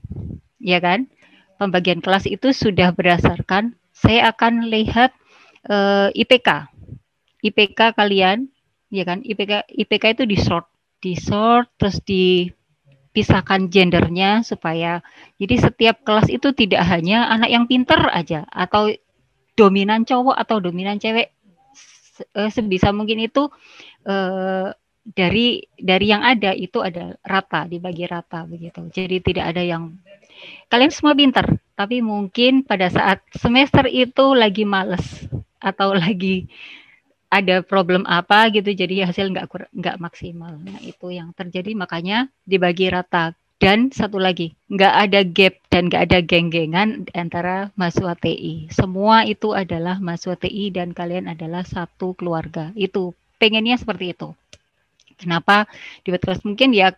Ya 0.62 0.82
kan? 0.82 1.10
Pembagian 1.56 2.04
kelas 2.04 2.28
itu 2.28 2.52
sudah 2.52 2.92
berdasarkan 2.92 3.80
saya 3.96 4.30
akan 4.36 4.68
lihat 4.68 5.16
uh, 5.72 6.12
eh, 6.12 6.22
IPK. 6.26 6.68
IPK 7.46 7.96
kalian, 7.96 8.52
ya 8.92 9.06
kan? 9.08 9.24
IPK 9.24 9.70
IPK 9.72 10.04
itu 10.20 10.24
di 10.28 10.38
sort, 10.38 10.68
di 11.00 11.14
sort 11.16 11.70
terus 11.80 12.02
di 12.04 12.50
pisahkan 13.16 13.72
gendernya 13.72 14.44
supaya 14.44 15.00
jadi 15.40 15.72
setiap 15.72 16.04
kelas 16.04 16.28
itu 16.28 16.52
tidak 16.52 16.84
hanya 16.84 17.32
anak 17.32 17.48
yang 17.48 17.64
pinter 17.64 18.12
aja 18.12 18.44
atau 18.52 18.92
dominan 19.56 20.04
cowok 20.04 20.36
atau 20.36 20.60
dominan 20.60 21.00
cewek 21.00 21.32
eh, 22.36 22.50
sebisa 22.52 22.92
mungkin 22.92 23.24
itu 23.24 23.48
eh, 24.04 24.68
dari 25.06 25.62
dari 25.78 26.10
yang 26.10 26.26
ada 26.26 26.50
itu 26.58 26.82
ada 26.82 27.14
rata 27.22 27.70
dibagi 27.70 28.10
rata 28.10 28.50
begitu. 28.50 28.90
Jadi 28.90 29.22
tidak 29.22 29.54
ada 29.54 29.62
yang 29.62 29.94
kalian 30.74 30.92
semua 30.92 31.14
pinter 31.14 31.46
tapi 31.78 32.02
mungkin 32.02 32.66
pada 32.66 32.90
saat 32.90 33.22
semester 33.38 33.86
itu 33.86 34.34
lagi 34.34 34.66
males 34.66 35.30
atau 35.62 35.94
lagi 36.04 36.50
ada 37.30 37.62
problem 37.62 38.08
apa 38.10 38.50
gitu 38.50 38.74
jadi 38.74 39.06
hasil 39.06 39.30
nggak 39.30 39.78
nggak 39.78 39.98
maksimal. 40.02 40.58
Nah 40.58 40.82
itu 40.82 41.14
yang 41.14 41.30
terjadi 41.38 41.78
makanya 41.78 42.26
dibagi 42.50 42.90
rata. 42.90 43.38
Dan 43.56 43.88
satu 43.88 44.20
lagi 44.20 44.52
nggak 44.68 44.94
ada 45.08 45.24
gap 45.24 45.56
dan 45.72 45.88
nggak 45.88 46.12
ada 46.12 46.20
geng-gengan 46.20 47.08
antara 47.16 47.72
mahasiswa 47.80 48.12
TI 48.20 48.68
semua 48.68 49.24
itu 49.24 49.56
adalah 49.56 49.96
mahasiswa 50.04 50.36
TI 50.36 50.76
dan 50.76 50.92
kalian 50.92 51.32
adalah 51.32 51.64
satu 51.64 52.20
keluarga. 52.20 52.76
Itu 52.76 53.16
pengennya 53.40 53.80
seperti 53.80 54.12
itu 54.12 54.36
kenapa? 55.18 55.68
Di 56.04 56.14
kelas 56.16 56.44
mungkin 56.48 56.72
ya 56.76 56.94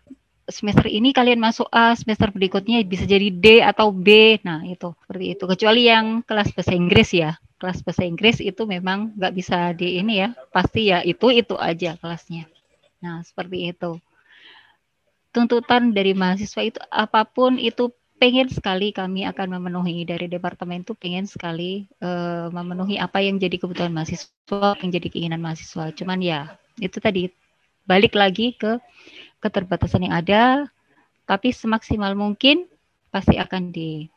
semester 0.48 0.88
ini 0.88 1.12
kalian 1.12 1.44
masuk 1.44 1.68
A, 1.76 1.92
semester 1.94 2.32
berikutnya 2.32 2.80
bisa 2.88 3.04
jadi 3.04 3.28
D 3.28 3.60
atau 3.60 3.92
B. 3.92 4.40
Nah, 4.48 4.64
itu 4.64 4.96
seperti 5.04 5.26
itu. 5.36 5.44
Kecuali 5.44 5.82
yang 5.92 6.24
kelas 6.24 6.56
bahasa 6.56 6.74
Inggris 6.74 7.10
ya. 7.12 7.36
Kelas 7.60 7.84
bahasa 7.84 8.08
Inggris 8.08 8.40
itu 8.40 8.64
memang 8.64 9.12
nggak 9.18 9.34
bisa 9.36 9.76
di 9.76 10.00
ini 10.00 10.24
ya. 10.24 10.30
Pasti 10.54 10.94
ya 10.94 11.04
itu 11.04 11.34
itu 11.34 11.58
aja 11.60 12.00
kelasnya. 12.00 12.48
Nah 13.02 13.22
seperti 13.26 13.74
itu. 13.74 13.98
Tuntutan 15.34 15.94
dari 15.94 16.14
mahasiswa 16.18 16.62
itu 16.66 16.80
apa 16.90 17.26
pun 17.26 17.62
itu 17.62 17.94
pengen 18.18 18.50
sekali 18.50 18.94
kami 18.94 19.26
akan 19.26 19.58
memenuhi. 19.58 20.06
Dari 20.06 20.30
departemen 20.30 20.86
itu 20.86 20.94
pengen 20.98 21.26
sekali 21.26 21.86
uh, 22.02 22.50
memenuhi 22.54 22.98
apa 22.98 23.22
yang 23.22 23.38
jadi 23.38 23.58
kebutuhan 23.58 23.94
mahasiswa 23.94 24.78
yang 24.82 24.90
jadi 24.94 25.08
keinginan 25.10 25.42
mahasiswa. 25.42 25.94
Cuman 25.98 26.22
ya 26.22 26.58
itu 26.78 26.98
tadi 27.02 27.30
balik 27.88 28.13
lagi 28.13 28.53
ke 28.53 28.77
keterbatasan 29.39 30.06
yang 30.06 30.15
ada 30.20 30.67
tapi 31.27 31.51
semaksimal 31.51 32.15
mungkin 32.15 32.67
pasti 33.12 33.36
akan 33.36 33.72
di 33.72 34.08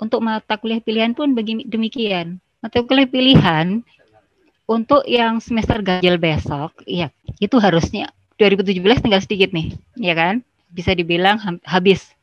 untuk 0.00 0.22
mata 0.24 0.56
kuliah 0.56 0.80
pilihan 0.80 1.12
pun 1.12 1.36
demikian. 1.68 2.40
Mata 2.58 2.82
kuliah 2.82 3.06
pilihan 3.06 3.82
untuk 4.64 5.04
yang 5.04 5.38
semester 5.38 5.78
ganjil 5.84 6.16
besok, 6.16 6.74
ya 6.88 7.12
itu 7.38 7.56
harusnya 7.60 8.10
2017 8.40 9.04
tinggal 9.04 9.22
sedikit 9.22 9.50
nih, 9.52 9.74
ya 9.98 10.14
kan? 10.14 10.40
Bisa 10.70 10.94
dibilang 10.94 11.38
habis. 11.66 12.14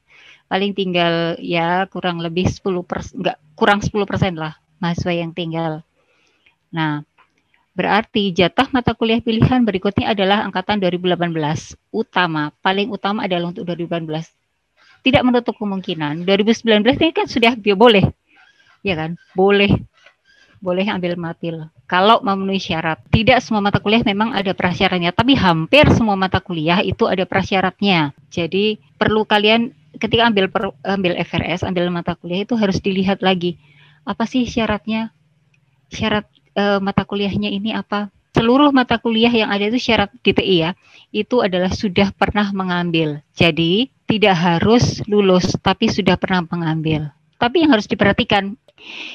Paling 0.46 0.78
tinggal 0.78 1.42
ya 1.42 1.90
kurang 1.90 2.22
lebih 2.22 2.46
10 2.46 2.86
persen, 2.86 3.18
enggak 3.18 3.38
kurang 3.58 3.82
10 3.82 4.06
persen 4.06 4.34
lah 4.38 4.54
mahasiswa 4.78 5.14
yang 5.14 5.34
tinggal. 5.34 5.82
Nah, 6.70 7.02
Berarti 7.76 8.32
jatah 8.32 8.72
mata 8.72 8.96
kuliah 8.96 9.20
pilihan 9.20 9.68
berikutnya 9.68 10.16
adalah 10.16 10.48
angkatan 10.48 10.80
2018 10.80 11.76
utama, 11.92 12.56
paling 12.64 12.88
utama 12.88 13.28
adalah 13.28 13.52
untuk 13.52 13.68
2018 13.68 14.32
tidak 15.06 15.22
menutup 15.22 15.54
kemungkinan 15.62 16.26
2019 16.26 16.82
ini 16.98 17.14
kan 17.14 17.30
sudah 17.30 17.54
boleh 17.78 18.10
ya 18.82 18.98
kan? 18.98 19.18
Boleh 19.38 19.70
boleh 20.58 20.86
ambil 20.90 21.14
matil. 21.14 21.70
Kalau 21.86 22.26
memenuhi 22.26 22.58
syarat. 22.58 22.98
Tidak 23.14 23.38
semua 23.38 23.62
mata 23.62 23.78
kuliah 23.78 24.02
memang 24.02 24.34
ada 24.34 24.50
prasyaratnya 24.58 25.14
tapi 25.14 25.38
hampir 25.38 25.86
semua 25.94 26.18
mata 26.18 26.42
kuliah 26.42 26.82
itu 26.82 27.06
ada 27.06 27.22
prasyaratnya. 27.30 28.18
Jadi 28.34 28.82
perlu 28.98 29.30
kalian 29.30 29.70
ketika 30.02 30.26
ambil 30.26 30.50
per, 30.50 30.74
ambil 30.82 31.14
FRS 31.22 31.62
ambil 31.62 31.94
mata 31.94 32.18
kuliah 32.18 32.42
itu 32.42 32.58
harus 32.58 32.82
dilihat 32.82 33.22
lagi. 33.22 33.62
Apa 34.10 34.26
sih 34.26 34.50
syaratnya? 34.50 35.14
Syarat 35.94 36.26
uh, 36.58 36.80
mata 36.82 37.04
kuliahnya 37.04 37.52
ini 37.52 37.76
apa 37.76 38.10
seluruh 38.36 38.76
mata 38.76 39.00
kuliah 39.00 39.32
yang 39.32 39.48
ada 39.48 39.72
itu 39.72 39.80
syarat 39.80 40.12
DTI 40.20 40.56
ya, 40.60 40.72
itu 41.16 41.40
adalah 41.40 41.72
sudah 41.72 42.12
pernah 42.12 42.52
mengambil. 42.52 43.24
Jadi 43.32 43.88
tidak 44.04 44.36
harus 44.36 45.00
lulus, 45.08 45.56
tapi 45.64 45.88
sudah 45.88 46.20
pernah 46.20 46.44
mengambil. 46.44 47.16
Tapi 47.40 47.64
yang 47.64 47.72
harus 47.72 47.88
diperhatikan, 47.88 48.60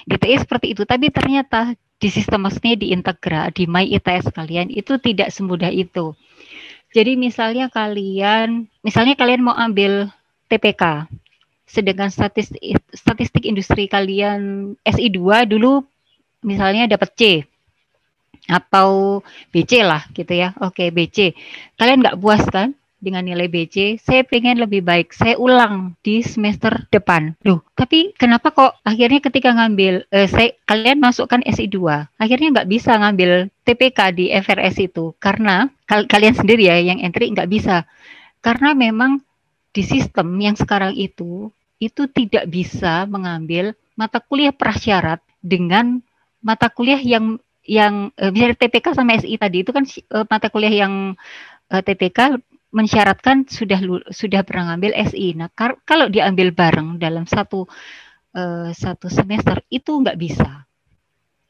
DTI 0.08 0.40
seperti 0.40 0.72
itu, 0.72 0.88
tapi 0.88 1.12
ternyata 1.12 1.76
di 2.00 2.08
sistem 2.08 2.48
maksudnya 2.48 2.80
di 2.80 2.96
Integra, 2.96 3.52
di 3.52 3.68
My 3.68 3.84
ITS 3.84 4.32
kalian 4.32 4.72
itu 4.72 4.96
tidak 4.96 5.28
semudah 5.36 5.68
itu. 5.68 6.16
Jadi 6.96 7.14
misalnya 7.20 7.68
kalian, 7.68 8.66
misalnya 8.80 9.14
kalian 9.20 9.44
mau 9.44 9.54
ambil 9.54 10.08
TPK, 10.48 11.06
sedangkan 11.68 12.10
statistik, 12.10 12.80
statistik 12.90 13.44
industri 13.46 13.86
kalian 13.86 14.74
SI2 14.82 15.46
dulu 15.46 15.86
misalnya 16.40 16.90
dapat 16.90 17.10
C, 17.16 17.22
atau 18.50 19.20
BC 19.54 19.86
lah 19.86 20.02
gitu 20.10 20.32
ya. 20.34 20.56
Oke, 20.58 20.90
BC. 20.90 21.38
Kalian 21.78 22.02
nggak 22.02 22.18
puas 22.18 22.42
kan 22.50 22.74
dengan 23.00 23.24
nilai 23.24 23.46
BC? 23.46 24.02
Saya 24.02 24.26
pengen 24.26 24.58
lebih 24.58 24.82
baik. 24.82 25.14
Saya 25.14 25.38
ulang 25.38 25.94
di 26.02 26.20
semester 26.26 26.84
depan. 26.90 27.38
Loh, 27.46 27.62
tapi 27.78 28.12
kenapa 28.18 28.50
kok 28.50 28.76
akhirnya 28.82 29.22
ketika 29.22 29.54
ngambil 29.54 30.04
eh, 30.10 30.28
saya 30.28 30.52
kalian 30.66 30.98
masukkan 30.98 31.40
SI2, 31.46 31.78
akhirnya 32.18 32.48
nggak 32.60 32.68
bisa 32.68 32.98
ngambil 32.98 33.48
TPK 33.64 33.98
di 34.18 34.24
FRS 34.34 34.76
itu 34.82 35.14
karena 35.22 35.70
kal 35.86 36.04
kalian 36.10 36.34
sendiri 36.34 36.66
ya 36.66 36.76
yang 36.82 36.98
entry 37.00 37.30
nggak 37.30 37.48
bisa. 37.48 37.86
Karena 38.40 38.74
memang 38.74 39.22
di 39.70 39.86
sistem 39.86 40.34
yang 40.42 40.58
sekarang 40.58 40.96
itu 40.98 41.52
itu 41.80 42.04
tidak 42.12 42.44
bisa 42.50 43.08
mengambil 43.08 43.72
mata 43.96 44.20
kuliah 44.20 44.52
prasyarat 44.52 45.22
dengan 45.40 46.04
mata 46.40 46.72
kuliah 46.72 47.00
yang 47.00 47.38
yang 47.64 48.10
uh, 48.16 48.30
misalnya 48.32 48.56
TPK 48.56 48.96
sama 48.96 49.20
SI 49.20 49.36
tadi 49.36 49.62
itu 49.62 49.70
kan 49.70 49.84
uh, 49.86 50.26
mata 50.26 50.48
kuliah 50.48 50.72
yang 50.86 51.14
uh, 51.70 51.78
eh, 51.78 51.82
TPK 51.84 52.40
mensyaratkan 52.70 53.46
sudah 53.50 53.78
sudah 54.10 54.40
pernah 54.46 54.74
ngambil 54.74 54.94
SI. 55.10 55.34
Nah, 55.34 55.50
kalau 55.58 56.06
diambil 56.06 56.54
bareng 56.54 57.02
dalam 57.02 57.26
satu 57.26 57.66
uh, 58.34 58.70
satu 58.70 59.10
semester 59.10 59.60
itu 59.68 59.90
nggak 59.90 60.18
bisa 60.18 60.66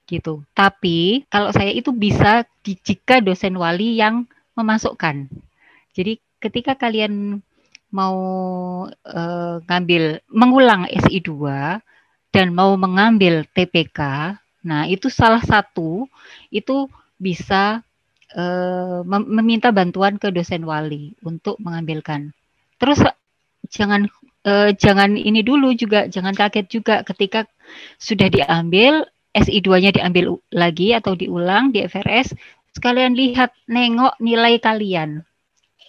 gitu. 0.09 0.43
Tapi 0.57 1.29
kalau 1.31 1.55
saya 1.55 1.71
itu 1.71 1.95
bisa 1.95 2.43
di, 2.67 2.75
jika 2.75 3.23
dosen 3.23 3.55
wali 3.55 4.01
yang 4.01 4.27
memasukkan. 4.59 5.31
Jadi 5.95 6.19
ketika 6.43 6.75
kalian 6.75 7.39
mau 7.95 8.19
uh, 8.91 9.55
ngambil 9.67 10.25
mengulang 10.31 10.89
SI 10.89 11.23
2 11.23 12.35
dan 12.35 12.55
mau 12.55 12.75
mengambil 12.79 13.47
TPK 13.55 13.99
Nah, 14.61 14.85
itu 14.89 15.09
salah 15.09 15.41
satu 15.41 16.05
itu 16.53 16.89
bisa 17.17 17.81
uh, 18.37 19.01
meminta 19.07 19.73
bantuan 19.73 20.21
ke 20.21 20.29
dosen 20.33 20.65
wali 20.69 21.17
untuk 21.25 21.57
mengambilkan. 21.61 22.33
Terus 22.77 23.01
jangan 23.73 24.09
uh, 24.45 24.71
jangan 24.77 25.17
ini 25.17 25.41
dulu 25.41 25.73
juga, 25.77 26.09
jangan 26.09 26.37
kaget 26.37 26.67
juga 26.69 26.95
ketika 27.05 27.49
sudah 27.97 28.29
diambil 28.29 29.09
SI2-nya 29.37 29.95
diambil 29.95 30.43
lagi 30.51 30.91
atau 30.97 31.15
diulang 31.15 31.71
di 31.71 31.87
FRS, 31.87 32.35
sekalian 32.75 33.15
lihat 33.15 33.55
nengok 33.71 34.19
nilai 34.19 34.59
kalian. 34.59 35.23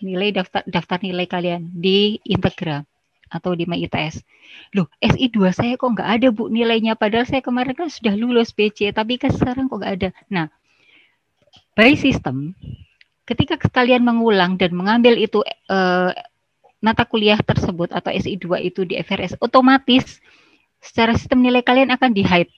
Nilai 0.01 0.33
daftar 0.33 0.65
daftar 0.65 0.97
nilai 1.05 1.29
kalian 1.29 1.69
di 1.77 2.17
Integra 2.25 2.81
atau 3.31 3.55
di 3.55 3.63
MyITS. 3.63 4.21
Loh, 4.75 4.91
SI2 4.99 5.55
saya 5.55 5.73
kok 5.79 5.95
nggak 5.95 6.09
ada 6.19 6.27
Bu 6.29 6.51
nilainya 6.51 6.99
padahal 6.99 7.23
saya 7.23 7.39
kemarin 7.39 7.73
kan 7.73 7.87
sudah 7.87 8.13
lulus 8.13 8.51
BC 8.51 8.91
tapi 8.91 9.15
kan 9.15 9.31
sekarang 9.31 9.71
kok 9.71 9.79
nggak 9.79 9.93
ada. 9.97 10.09
Nah, 10.27 10.51
by 11.73 11.95
system 11.95 12.51
ketika 13.23 13.55
kalian 13.71 14.03
mengulang 14.03 14.59
dan 14.59 14.75
mengambil 14.75 15.15
itu 15.15 15.39
eh, 15.47 16.11
mata 16.83 17.03
kuliah 17.07 17.39
tersebut 17.39 17.93
atau 17.95 18.11
SI2 18.11 18.67
itu 18.67 18.83
di 18.83 18.99
FRS 18.99 19.39
otomatis 19.39 20.19
secara 20.83 21.15
sistem 21.15 21.39
nilai 21.45 21.63
kalian 21.63 21.93
akan 21.95 22.11
di 22.11 22.25
hide 22.25 22.51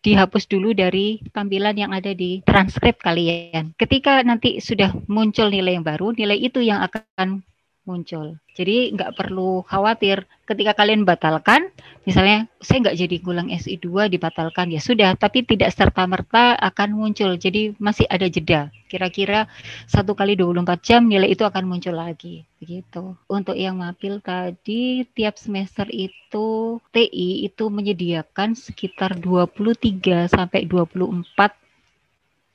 dihapus 0.00 0.48
dulu 0.48 0.72
dari 0.72 1.20
tampilan 1.30 1.76
yang 1.76 1.92
ada 1.92 2.16
di 2.16 2.40
transkrip 2.48 2.96
kalian. 3.04 3.76
Ketika 3.76 4.24
nanti 4.24 4.56
sudah 4.56 4.96
muncul 5.06 5.52
nilai 5.52 5.76
yang 5.76 5.84
baru, 5.84 6.16
nilai 6.16 6.40
itu 6.40 6.64
yang 6.64 6.80
akan 6.80 7.44
muncul. 7.90 8.38
Jadi 8.54 8.94
nggak 8.94 9.18
perlu 9.18 9.66
khawatir 9.66 10.26
ketika 10.46 10.74
kalian 10.78 11.02
batalkan, 11.06 11.70
misalnya 12.06 12.46
saya 12.58 12.86
nggak 12.86 12.98
jadi 12.98 13.16
gulang 13.22 13.48
SI2 13.50 14.10
dibatalkan 14.10 14.70
ya 14.70 14.82
sudah, 14.82 15.14
tapi 15.18 15.42
tidak 15.46 15.74
serta 15.74 16.06
merta 16.06 16.54
akan 16.58 16.94
muncul. 16.94 17.34
Jadi 17.34 17.74
masih 17.82 18.06
ada 18.06 18.26
jeda. 18.30 18.70
Kira-kira 18.90 19.46
satu 19.86 20.18
kali 20.18 20.34
24 20.34 20.82
jam 20.82 21.06
nilai 21.06 21.30
itu 21.30 21.46
akan 21.46 21.66
muncul 21.66 21.94
lagi. 21.94 22.42
Begitu. 22.58 23.14
Untuk 23.30 23.54
yang 23.54 23.78
mapil 23.78 24.18
tadi 24.18 25.06
tiap 25.14 25.38
semester 25.38 25.86
itu 25.88 26.78
TI 26.90 27.46
itu 27.46 27.64
menyediakan 27.70 28.58
sekitar 28.58 29.16
23 29.18 30.26
sampai 30.26 30.66
24 30.66 31.59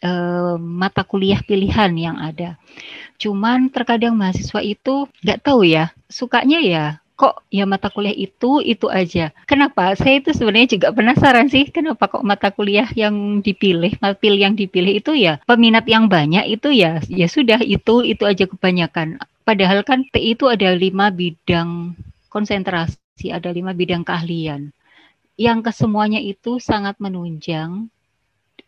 uh, 0.03 0.55
mata 0.59 1.05
kuliah 1.05 1.39
pilihan 1.39 1.91
yang 1.95 2.17
ada. 2.19 2.59
Cuman 3.21 3.71
terkadang 3.71 4.17
mahasiswa 4.17 4.59
itu 4.59 5.07
nggak 5.23 5.41
tahu 5.45 5.63
ya, 5.63 5.93
sukanya 6.11 6.59
ya 6.59 6.85
kok 7.15 7.47
ya 7.47 7.63
mata 7.63 7.87
kuliah 7.87 8.11
itu 8.11 8.59
itu 8.59 8.91
aja. 8.91 9.31
Kenapa? 9.47 9.95
Saya 9.95 10.19
itu 10.19 10.35
sebenarnya 10.35 10.75
juga 10.75 10.87
penasaran 10.91 11.47
sih 11.47 11.71
kenapa 11.71 12.11
kok 12.11 12.27
mata 12.27 12.51
kuliah 12.51 12.91
yang 12.91 13.39
dipilih, 13.39 13.95
mapil 14.03 14.35
yang 14.35 14.59
dipilih 14.59 14.99
itu 14.99 15.15
ya 15.15 15.39
peminat 15.47 15.87
yang 15.87 16.11
banyak 16.11 16.43
itu 16.51 16.75
ya 16.75 16.99
ya 17.07 17.27
sudah 17.31 17.63
itu 17.63 18.03
itu 18.03 18.23
aja 18.27 18.43
kebanyakan. 18.51 19.23
Padahal 19.47 19.87
kan 19.87 20.03
TI 20.11 20.35
itu 20.35 20.51
ada 20.51 20.75
lima 20.75 21.07
bidang 21.07 21.95
konsentrasi, 22.27 23.31
ada 23.31 23.47
lima 23.55 23.71
bidang 23.71 24.03
keahlian 24.03 24.75
yang 25.35 25.59
kesemuanya 25.59 26.23
itu 26.23 26.63
sangat 26.63 26.95
menunjang 26.99 27.91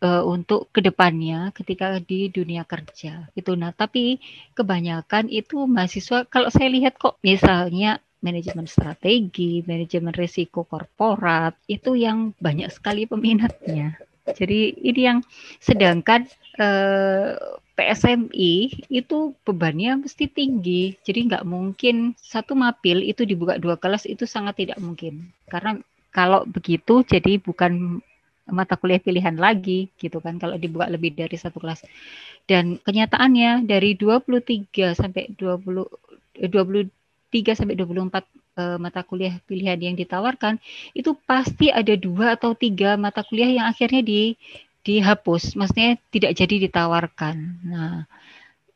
uh, 0.02 0.22
untuk 0.26 0.70
ke 0.70 0.80
depannya 0.84 1.50
ketika 1.54 1.98
di 2.02 2.30
dunia 2.30 2.62
kerja 2.66 3.30
itu 3.34 3.52
nah 3.54 3.74
tapi 3.74 4.22
kebanyakan 4.54 5.30
itu 5.30 5.64
mahasiswa 5.64 6.26
kalau 6.26 6.50
saya 6.50 6.68
lihat 6.70 6.98
kok 6.98 7.18
misalnya 7.22 8.02
manajemen 8.18 8.66
strategi, 8.66 9.62
manajemen 9.64 10.14
risiko 10.14 10.66
korporat 10.66 11.54
itu 11.70 11.94
yang 11.94 12.34
banyak 12.42 12.70
sekali 12.70 13.06
peminatnya. 13.06 13.94
Jadi 14.28 14.76
ini 14.84 15.00
yang 15.00 15.18
sedangkan 15.62 16.28
eh, 16.60 17.32
PSMI 17.78 18.54
itu 18.92 19.18
bebannya 19.46 20.04
mesti 20.04 20.28
tinggi. 20.28 20.98
Jadi 21.00 21.30
nggak 21.32 21.46
mungkin 21.48 22.12
satu 22.18 22.52
mapil 22.58 23.00
itu 23.00 23.24
dibuka 23.24 23.56
dua 23.56 23.78
kelas 23.80 24.04
itu 24.04 24.28
sangat 24.28 24.60
tidak 24.60 24.78
mungkin. 24.82 25.32
Karena 25.48 25.78
kalau 26.12 26.44
begitu 26.44 27.06
jadi 27.06 27.38
bukan 27.40 28.02
mata 28.48 28.74
kuliah 28.80 29.00
pilihan 29.00 29.36
lagi 29.36 29.92
gitu 30.00 30.18
kan 30.18 30.40
kalau 30.40 30.56
dibuka 30.56 30.88
lebih 30.88 31.14
dari 31.14 31.36
satu 31.36 31.60
kelas. 31.60 31.84
Dan 32.48 32.80
kenyataannya 32.80 33.68
dari 33.68 33.94
23 33.94 34.96
sampai 34.96 35.32
20 35.36 36.48
23 36.48 37.58
sampai 37.58 37.74
24 37.76 37.98
uh, 37.98 38.20
eh, 38.58 38.76
mata 38.80 39.02
kuliah 39.04 39.36
pilihan 39.44 39.78
yang 39.78 39.94
ditawarkan 39.98 40.56
itu 40.94 41.12
pasti 41.26 41.68
ada 41.68 41.92
dua 41.98 42.38
atau 42.38 42.54
tiga 42.54 42.94
mata 42.96 43.20
kuliah 43.26 43.62
yang 43.62 43.66
akhirnya 43.68 44.00
di 44.00 44.38
dihapus, 44.88 45.52
maksudnya 45.58 46.00
tidak 46.08 46.32
jadi 46.32 46.64
ditawarkan. 46.64 47.36
Nah, 47.68 48.08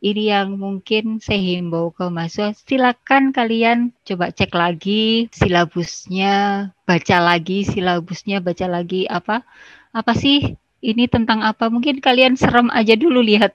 ini 0.03 0.35
yang 0.35 0.59
mungkin 0.59 1.23
saya 1.23 1.39
himbau 1.39 1.95
ke 1.95 2.11
mahasiswa, 2.11 2.59
silakan 2.67 3.31
kalian 3.31 3.95
coba 4.03 4.35
cek 4.35 4.51
lagi 4.51 5.31
silabusnya, 5.31 6.35
baca 6.83 7.17
lagi 7.23 7.63
silabusnya, 7.63 8.43
baca 8.43 8.67
lagi 8.67 9.07
apa 9.07 9.47
apa 9.95 10.13
sih 10.19 10.59
ini 10.83 11.07
tentang 11.07 11.47
apa? 11.47 11.71
Mungkin 11.71 12.03
kalian 12.03 12.35
serem 12.35 12.67
aja 12.75 12.99
dulu 12.99 13.23
lihat 13.23 13.55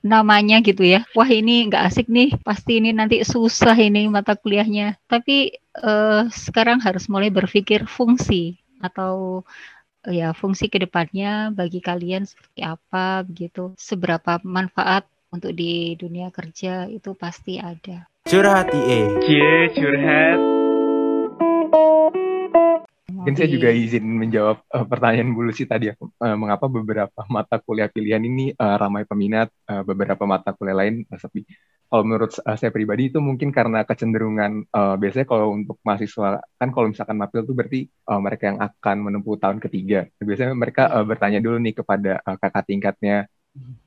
namanya 0.00 0.64
gitu 0.64 0.80
ya. 0.80 1.04
Wah 1.12 1.28
ini 1.28 1.68
nggak 1.68 1.84
asik 1.92 2.08
nih, 2.08 2.40
pasti 2.40 2.80
ini 2.80 2.96
nanti 2.96 3.20
susah 3.20 3.76
ini 3.76 4.08
mata 4.08 4.32
kuliahnya. 4.32 4.96
Tapi 5.04 5.60
eh, 5.60 6.22
sekarang 6.32 6.80
harus 6.80 7.04
mulai 7.12 7.28
berpikir 7.28 7.84
fungsi 7.84 8.56
atau 8.80 9.44
ya 10.08 10.34
fungsi 10.34 10.66
ke 10.66 10.82
depannya 10.82 11.54
bagi 11.54 11.78
kalian 11.78 12.24
seperti 12.26 12.64
apa 12.64 13.22
begitu, 13.28 13.76
seberapa 13.76 14.40
manfaat 14.42 15.06
untuk 15.32 15.56
di 15.56 15.96
dunia 15.96 16.28
kerja 16.28 16.84
itu 16.92 17.16
pasti 17.16 17.56
ada. 17.56 18.04
Curhat 18.28 18.68
IE. 18.70 19.00
Cie, 19.24 19.72
curhat. 19.72 20.38
Mungkin 23.08 23.38
saya 23.38 23.48
juga 23.48 23.70
izin 23.70 24.02
menjawab 24.02 24.66
uh, 24.66 24.84
pertanyaan 24.84 25.30
Bu 25.32 25.46
Lucy 25.46 25.64
tadi 25.64 25.88
ya, 25.88 25.94
uh, 25.96 26.36
mengapa 26.36 26.66
beberapa 26.66 27.22
mata 27.30 27.62
kuliah 27.62 27.86
pilihan 27.86 28.18
ini 28.18 28.50
uh, 28.52 28.76
ramai 28.76 29.06
peminat, 29.06 29.48
uh, 29.70 29.86
beberapa 29.86 30.26
mata 30.26 30.50
kuliah 30.52 30.74
lain 30.74 31.06
uh, 31.06 31.16
sepi. 31.16 31.46
Kalau 31.86 32.02
menurut 32.02 32.34
uh, 32.42 32.56
saya 32.58 32.74
pribadi 32.74 33.14
itu 33.14 33.22
mungkin 33.22 33.54
karena 33.54 33.86
kecenderungan 33.86 34.66
uh, 34.74 34.98
biasanya 34.98 35.28
kalau 35.28 35.54
untuk 35.54 35.78
mahasiswa 35.86 36.42
kan 36.58 36.68
kalau 36.74 36.90
misalkan 36.90 37.14
mapil 37.14 37.46
itu 37.46 37.54
berarti 37.54 37.80
uh, 38.10 38.18
mereka 38.18 38.44
yang 38.50 38.58
akan 38.58 38.96
menempuh 39.06 39.38
tahun 39.38 39.62
ketiga. 39.62 40.08
Biasanya 40.18 40.56
mereka 40.58 40.90
uh, 40.90 41.04
bertanya 41.06 41.38
dulu 41.38 41.62
nih 41.62 41.78
kepada 41.78 42.18
uh, 42.26 42.36
kakak 42.40 42.64
tingkatnya 42.64 43.30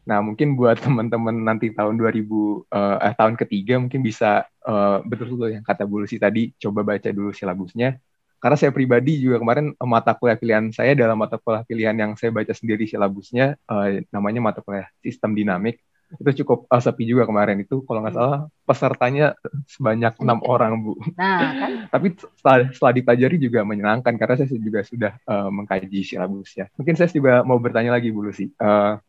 Nah, 0.05 0.21
mungkin 0.21 0.53
buat 0.53 0.77
teman-teman 0.85 1.33
nanti 1.41 1.73
tahun 1.73 1.97
2000 1.97 2.21
uh, 2.21 2.97
eh, 3.01 3.13
tahun 3.17 3.33
ketiga 3.33 3.81
mungkin 3.81 4.05
bisa 4.05 4.45
uh, 4.61 5.01
betul-betul 5.01 5.57
yang 5.57 5.65
kata 5.65 5.89
Bu 5.89 6.05
Lucy 6.05 6.21
tadi 6.21 6.53
coba 6.61 6.85
baca 6.85 7.09
dulu 7.09 7.33
silabusnya. 7.33 7.97
Karena 8.37 8.61
saya 8.61 8.69
pribadi 8.69 9.17
juga 9.17 9.41
kemarin 9.41 9.73
uh, 9.73 9.89
mata 9.89 10.13
kuliah 10.13 10.37
pilihan 10.37 10.69
saya 10.69 10.93
dalam 10.93 11.17
mata 11.17 11.41
kuliah 11.41 11.65
pilihan 11.65 11.97
yang 11.97 12.11
saya 12.13 12.29
baca 12.29 12.53
sendiri 12.53 12.85
silabusnya 12.85 13.57
uh, 13.65 14.05
namanya 14.13 14.53
mata 14.53 14.59
kuliah 14.61 14.85
sistem 15.01 15.33
dinamik 15.33 15.81
itu 16.05 16.45
cukup 16.45 16.69
uh, 16.69 16.77
sepi 16.77 17.09
juga 17.09 17.25
kemarin 17.25 17.65
itu 17.65 17.81
kalau 17.83 18.05
nggak 18.05 18.13
salah 18.13 18.45
pesertanya 18.63 19.33
sebanyak 19.65 20.13
enam 20.21 20.39
orang 20.45 20.77
bu. 20.77 20.93
Nah 21.17 21.51
kan. 21.59 21.71
Tapi 21.89 22.07
setelah, 22.37 22.69
setelah 22.69 22.93
dipelajari 22.93 23.35
juga 23.41 23.65
menyenangkan 23.65 24.13
karena 24.15 24.35
saya 24.37 24.47
juga 24.61 24.85
sudah 24.85 25.17
uh, 25.25 25.49
mengkaji 25.49 26.05
silabusnya. 26.05 26.69
Mungkin 26.77 26.93
saya 26.93 27.09
juga 27.09 27.41
mau 27.41 27.57
bertanya 27.57 27.97
lagi 27.97 28.13
bu 28.13 28.29
Lucy. 28.29 28.53
Uh, 28.61 29.01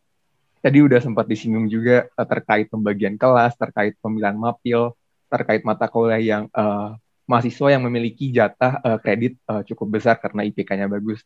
tadi 0.66 0.82
udah 0.82 0.98
sempat 0.98 1.30
disinggung 1.30 1.70
juga 1.70 2.10
uh, 2.18 2.26
terkait 2.26 2.66
pembagian 2.66 3.14
kelas, 3.14 3.54
terkait 3.54 3.94
pemilihan 4.02 4.34
mapil, 4.34 4.98
terkait 5.30 5.62
mata 5.62 5.86
kuliah 5.86 6.18
yang 6.18 6.50
uh, 6.50 6.98
mahasiswa 7.30 7.78
yang 7.78 7.86
memiliki 7.86 8.34
jatah 8.34 8.82
uh, 8.82 8.98
kredit 8.98 9.38
uh, 9.46 9.62
cukup 9.62 10.02
besar 10.02 10.18
karena 10.18 10.42
IPK-nya 10.42 10.90
bagus. 10.90 11.22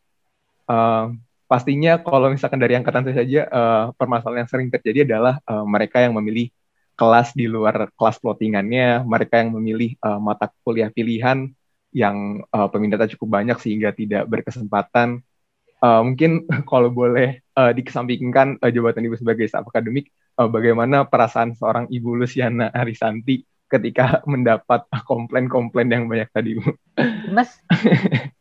Uh, 0.69 1.17
pastinya 1.49 1.97
kalau 1.97 2.29
misalkan 2.29 2.61
dari 2.61 2.77
angkatan 2.77 3.01
saya 3.09 3.25
saja, 3.25 3.41
uh, 3.49 3.85
permasalahan 3.97 4.45
yang 4.45 4.51
sering 4.53 4.69
terjadi 4.69 5.09
adalah 5.09 5.41
uh, 5.49 5.65
mereka 5.65 6.05
yang 6.05 6.13
memilih 6.21 6.53
kelas 7.01 7.33
di 7.33 7.49
luar 7.49 7.89
kelas 7.97 8.21
plottingannya, 8.21 9.09
mereka 9.09 9.41
yang 9.41 9.57
memilih 9.57 9.97
uh, 10.05 10.21
mata 10.21 10.53
kuliah 10.61 10.93
pilihan 10.93 11.49
yang 11.97 12.45
uh, 12.53 12.69
peminatnya 12.69 13.17
cukup 13.17 13.41
banyak 13.41 13.57
sehingga 13.57 13.97
tidak 13.97 14.29
berkesempatan 14.29 15.25
uh, 15.83 16.01
mungkin 16.05 16.47
kalau 16.71 16.93
boleh 16.93 17.41
uh, 17.57 17.73
dikesampingkan 17.75 18.61
uh, 18.61 18.71
jabatan 18.71 19.05
ibu 19.09 19.17
sebagai 19.17 19.49
staf 19.49 19.67
akademik, 19.69 20.13
uh, 20.39 20.49
bagaimana 20.49 21.09
perasaan 21.09 21.57
seorang 21.57 21.89
ibu 21.91 22.15
Luciana 22.17 22.73
Arisanti 22.73 23.43
ketika 23.71 24.21
mendapat 24.31 24.87
komplain-komplain 25.07 25.89
yang 25.91 26.05
banyak 26.07 26.29
tadi 26.31 26.59
bu. 26.59 26.71
Mas. 27.33 27.57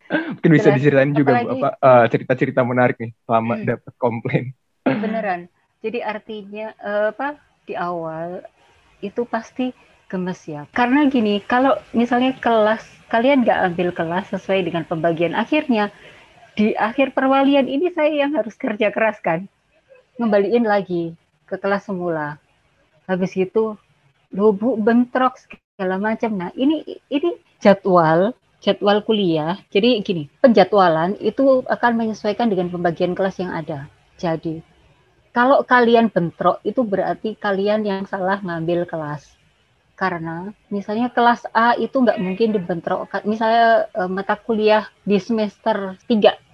mungkin 0.10 0.52
bisa 0.58 0.74
diceritain 0.74 1.14
juga 1.14 1.46
bu 1.46 1.54
apa 1.54 1.70
uh, 1.86 2.06
cerita-cerita 2.10 2.66
menarik 2.66 2.98
nih 2.98 3.12
selama 3.30 3.54
hmm. 3.60 3.66
dapat 3.66 3.94
komplain. 4.02 4.46
Beneran. 4.88 5.46
Jadi 5.86 6.02
artinya 6.02 6.74
uh, 6.82 7.14
apa 7.14 7.38
di 7.70 7.78
awal 7.78 8.42
itu 9.06 9.24
pasti 9.30 9.70
gemes 10.10 10.42
ya. 10.50 10.66
Karena 10.74 11.06
gini, 11.06 11.40
kalau 11.46 11.78
misalnya 11.94 12.34
kelas 12.42 12.82
kalian 13.14 13.46
nggak 13.46 13.74
ambil 13.74 13.90
kelas 13.94 14.34
sesuai 14.34 14.66
dengan 14.66 14.86
pembagian 14.86 15.34
akhirnya 15.38 15.94
di 16.60 16.76
akhir 16.76 17.16
perwalian 17.16 17.72
ini 17.72 17.88
saya 17.96 18.28
yang 18.28 18.36
harus 18.36 18.52
kerja 18.60 18.92
keras 18.92 19.24
kan? 19.24 19.48
Ngembaliin 20.20 20.68
lagi 20.68 21.16
ke 21.48 21.56
kelas 21.56 21.88
semula. 21.88 22.36
Habis 23.08 23.32
itu 23.40 23.80
lubuk 24.36 24.76
bentrok 24.84 25.40
segala 25.40 25.96
macam. 25.96 26.36
Nah 26.36 26.52
ini 26.60 26.84
ini 27.08 27.40
jadwal 27.64 28.36
jadwal 28.60 29.00
kuliah. 29.08 29.56
Jadi 29.72 30.04
gini 30.04 30.28
penjadwalan 30.44 31.16
itu 31.24 31.64
akan 31.64 31.96
menyesuaikan 31.96 32.52
dengan 32.52 32.68
pembagian 32.68 33.16
kelas 33.16 33.40
yang 33.40 33.56
ada. 33.56 33.88
Jadi 34.20 34.60
kalau 35.32 35.64
kalian 35.64 36.12
bentrok 36.12 36.60
itu 36.68 36.84
berarti 36.84 37.40
kalian 37.40 37.88
yang 37.88 38.04
salah 38.04 38.44
ngambil 38.44 38.84
kelas. 38.84 39.32
Karena 39.96 40.52
misalnya 40.68 41.08
kelas 41.08 41.48
A 41.56 41.80
itu 41.80 42.04
nggak 42.04 42.20
mungkin 42.20 42.52
dibentrokkan 42.52 43.24
misalnya 43.24 43.88
e, 43.96 44.12
mata 44.12 44.36
kuliah 44.36 44.92
di 45.08 45.20
semester 45.20 45.96
3 46.08 46.49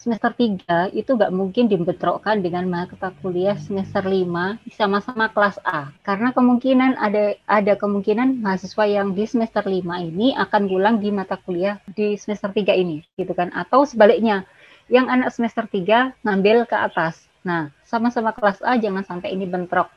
semester 0.00 0.32
3 0.32 0.96
itu 0.96 1.10
nggak 1.12 1.28
mungkin 1.28 1.68
dibentrokkan 1.68 2.40
dengan 2.40 2.64
mata 2.64 3.12
kuliah 3.20 3.52
semester 3.60 4.00
5 4.00 4.24
sama-sama 4.72 5.28
kelas 5.28 5.60
A 5.60 5.92
karena 6.00 6.32
kemungkinan 6.32 6.96
ada 6.96 7.36
ada 7.44 7.76
kemungkinan 7.76 8.40
mahasiswa 8.40 8.88
yang 8.88 9.12
di 9.12 9.28
semester 9.28 9.60
5 9.60 9.84
ini 10.08 10.32
akan 10.40 10.62
pulang 10.72 10.96
di 11.04 11.12
mata 11.12 11.36
kuliah 11.36 11.76
di 11.92 12.16
semester 12.16 12.48
3 12.48 12.72
ini 12.80 13.04
gitu 13.20 13.36
kan 13.36 13.52
atau 13.52 13.84
sebaliknya 13.84 14.48
yang 14.88 15.12
anak 15.12 15.36
semester 15.36 15.68
3 15.68 16.24
ngambil 16.24 16.64
ke 16.64 16.76
atas 16.80 17.28
nah 17.44 17.68
sama-sama 17.84 18.32
kelas 18.32 18.64
A 18.64 18.80
jangan 18.80 19.04
sampai 19.04 19.36
ini 19.36 19.44
bentrok 19.44 19.92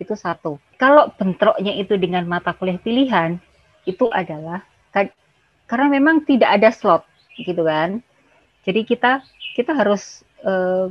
itu 0.00 0.16
satu. 0.16 0.56
Kalau 0.80 1.12
bentroknya 1.12 1.76
itu 1.76 2.00
dengan 2.00 2.24
mata 2.24 2.56
kuliah 2.56 2.80
pilihan, 2.80 3.36
itu 3.84 4.08
adalah 4.08 4.64
karena 5.70 5.86
memang 5.86 6.26
tidak 6.26 6.50
ada 6.50 6.74
slot, 6.74 7.06
gitu 7.38 7.62
kan. 7.62 8.02
Jadi 8.70 8.86
kita 8.86 9.26
kita 9.58 9.74
harus 9.74 10.22
eh, 10.46 10.86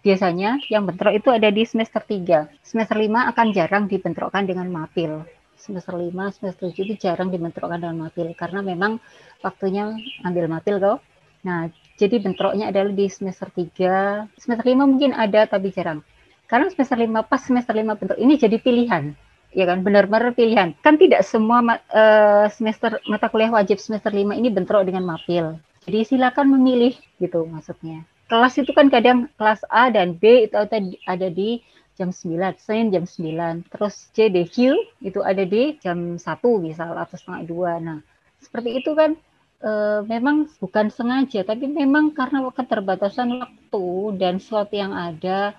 biasanya 0.00 0.64
yang 0.72 0.88
bentrok 0.88 1.12
itu 1.12 1.28
ada 1.28 1.52
di 1.52 1.60
semester 1.68 2.00
3. 2.00 2.48
Semester 2.64 2.96
5 2.96 3.28
akan 3.36 3.46
jarang 3.52 3.84
dibentrokkan 3.84 4.48
dengan 4.48 4.72
mapil. 4.72 5.28
Semester 5.60 5.92
5, 5.92 6.08
semester 6.32 6.72
7 6.72 6.88
itu 6.88 6.94
jarang 6.96 7.28
dibentrokkan 7.28 7.76
dengan 7.76 8.08
mapil 8.08 8.32
karena 8.32 8.64
memang 8.64 8.96
waktunya 9.44 9.92
ambil 10.24 10.48
mapil 10.48 10.80
kok. 10.80 11.04
Nah, 11.44 11.68
jadi 12.00 12.16
bentroknya 12.16 12.72
adalah 12.72 12.96
di 12.96 13.06
semester 13.12 13.52
3. 13.52 14.24
Semester 14.40 14.64
5 14.64 14.88
mungkin 14.88 15.12
ada 15.12 15.44
tapi 15.44 15.68
jarang. 15.68 16.00
Karena 16.48 16.72
semester 16.72 16.96
lima 16.96 17.20
pas 17.20 17.44
semester 17.44 17.76
lima 17.76 17.92
bentuk 17.92 18.16
ini 18.16 18.40
jadi 18.40 18.56
pilihan, 18.56 19.12
ya 19.52 19.68
kan 19.68 19.84
benar-benar 19.84 20.32
pilihan. 20.32 20.72
Kan 20.80 20.96
tidak 20.96 21.20
semua 21.20 21.60
uh, 21.92 22.48
semester 22.48 22.96
mata 23.04 23.28
kuliah 23.28 23.52
wajib 23.52 23.76
semester 23.76 24.08
lima 24.08 24.32
ini 24.32 24.48
bentrok 24.48 24.88
dengan 24.88 25.04
mapil. 25.04 25.60
Jadi 25.88 26.04
silakan 26.04 26.52
memilih 26.52 26.92
gitu 27.16 27.48
maksudnya. 27.48 28.04
Kelas 28.28 28.60
itu 28.60 28.76
kan 28.76 28.92
kadang 28.92 29.32
kelas 29.40 29.64
A 29.72 29.88
dan 29.88 30.20
B 30.20 30.44
itu 30.44 30.52
ada 31.08 31.28
di 31.32 31.64
jam 31.96 32.12
9, 32.12 32.60
Senin 32.60 32.92
jam 32.92 33.08
9. 33.08 33.64
Terus 33.72 34.12
C, 34.12 34.28
D, 34.28 34.44
Q 34.44 34.76
itu 35.00 35.24
ada 35.24 35.48
di 35.48 35.80
jam 35.80 36.20
1 36.20 36.28
misal 36.60 36.92
atau 36.92 37.16
setengah 37.16 37.48
2. 37.48 37.88
Nah, 37.88 37.98
seperti 38.36 38.84
itu 38.84 38.92
kan 38.92 39.16
e, 39.64 39.70
memang 40.04 40.52
bukan 40.60 40.92
sengaja, 40.92 41.40
tapi 41.48 41.64
memang 41.72 42.12
karena 42.12 42.44
keterbatasan 42.52 43.40
waktu 43.40 43.86
dan 44.20 44.44
slot 44.44 44.68
yang 44.76 44.92
ada, 44.92 45.56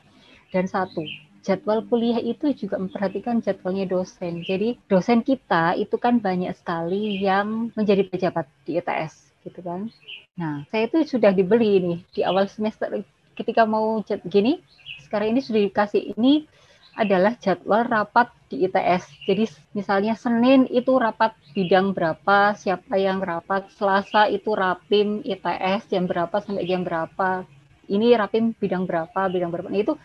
dan 0.54 0.70
satu, 0.70 1.02
jadwal 1.42 1.82
kuliah 1.90 2.22
itu 2.22 2.54
juga 2.54 2.78
memperhatikan 2.78 3.42
jadwalnya 3.42 3.90
dosen. 3.90 4.46
Jadi 4.46 4.78
dosen 4.86 5.26
kita 5.26 5.74
itu 5.74 5.98
kan 5.98 6.22
banyak 6.22 6.54
sekali 6.54 7.18
yang 7.18 7.74
menjadi 7.74 8.06
pejabat 8.06 8.46
di 8.70 8.78
ITS 8.78 9.29
gitu 9.44 9.60
kan. 9.64 9.92
Nah, 10.40 10.64
saya 10.72 10.88
itu 10.88 11.04
sudah 11.04 11.36
dibeli 11.36 11.80
nih 11.80 12.00
di 12.16 12.22
awal 12.24 12.48
semester 12.48 12.92
ketika 13.36 13.64
mau 13.64 14.04
gini, 14.28 14.60
sekarang 15.04 15.36
ini 15.36 15.42
sudah 15.44 15.62
dikasih 15.64 16.16
ini 16.16 16.48
adalah 17.00 17.40
jadwal 17.40 17.88
rapat 17.88 18.28
di 18.52 18.68
ITS. 18.68 19.24
Jadi 19.24 19.48
misalnya 19.72 20.20
Senin 20.20 20.68
itu 20.68 21.00
rapat 21.00 21.32
bidang 21.56 21.96
berapa, 21.96 22.58
siapa 22.60 23.00
yang 23.00 23.24
rapat, 23.24 23.72
Selasa 23.72 24.28
itu 24.28 24.52
rapim 24.52 25.24
ITS 25.24 25.88
jam 25.88 26.04
berapa 26.10 26.44
sampai 26.44 26.68
jam 26.68 26.84
berapa. 26.84 27.48
Ini 27.90 28.20
rapim 28.20 28.52
bidang 28.52 28.84
berapa, 28.84 29.32
bidang 29.32 29.50
berapa. 29.50 29.72
Nah, 29.72 29.80
itu 29.80 29.96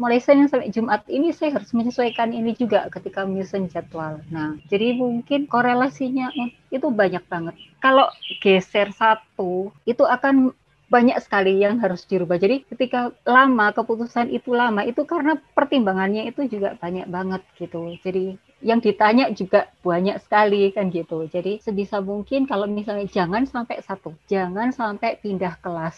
mulai 0.00 0.18
Senin 0.18 0.48
sampai 0.48 0.72
Jumat 0.72 1.04
ini 1.08 1.32
saya 1.32 1.56
harus 1.56 1.70
menyesuaikan 1.76 2.32
ini 2.32 2.56
juga 2.56 2.88
ketika 2.88 3.24
menyusun 3.28 3.68
jadwal. 3.68 4.20
Nah, 4.32 4.56
jadi 4.68 4.96
mungkin 4.96 5.46
korelasinya 5.46 6.32
itu 6.72 6.86
banyak 6.88 7.24
banget. 7.28 7.54
Kalau 7.78 8.08
geser 8.40 8.90
satu, 8.96 9.70
itu 9.84 10.04
akan 10.04 10.52
banyak 10.92 11.16
sekali 11.24 11.56
yang 11.56 11.80
harus 11.80 12.04
dirubah. 12.04 12.36
Jadi 12.36 12.68
ketika 12.68 13.16
lama 13.24 13.72
keputusan 13.72 14.28
itu 14.28 14.52
lama 14.52 14.84
itu 14.84 15.08
karena 15.08 15.40
pertimbangannya 15.56 16.28
itu 16.28 16.44
juga 16.52 16.76
banyak 16.76 17.08
banget 17.08 17.40
gitu. 17.56 17.96
Jadi 18.04 18.36
yang 18.60 18.84
ditanya 18.84 19.32
juga 19.32 19.72
banyak 19.80 20.20
sekali 20.20 20.68
kan 20.68 20.92
gitu. 20.92 21.24
Jadi 21.32 21.64
sebisa 21.64 22.04
mungkin 22.04 22.44
kalau 22.44 22.68
misalnya 22.68 23.08
jangan 23.08 23.48
sampai 23.48 23.80
satu, 23.80 24.12
jangan 24.28 24.68
sampai 24.68 25.16
pindah 25.16 25.56
kelas 25.64 25.96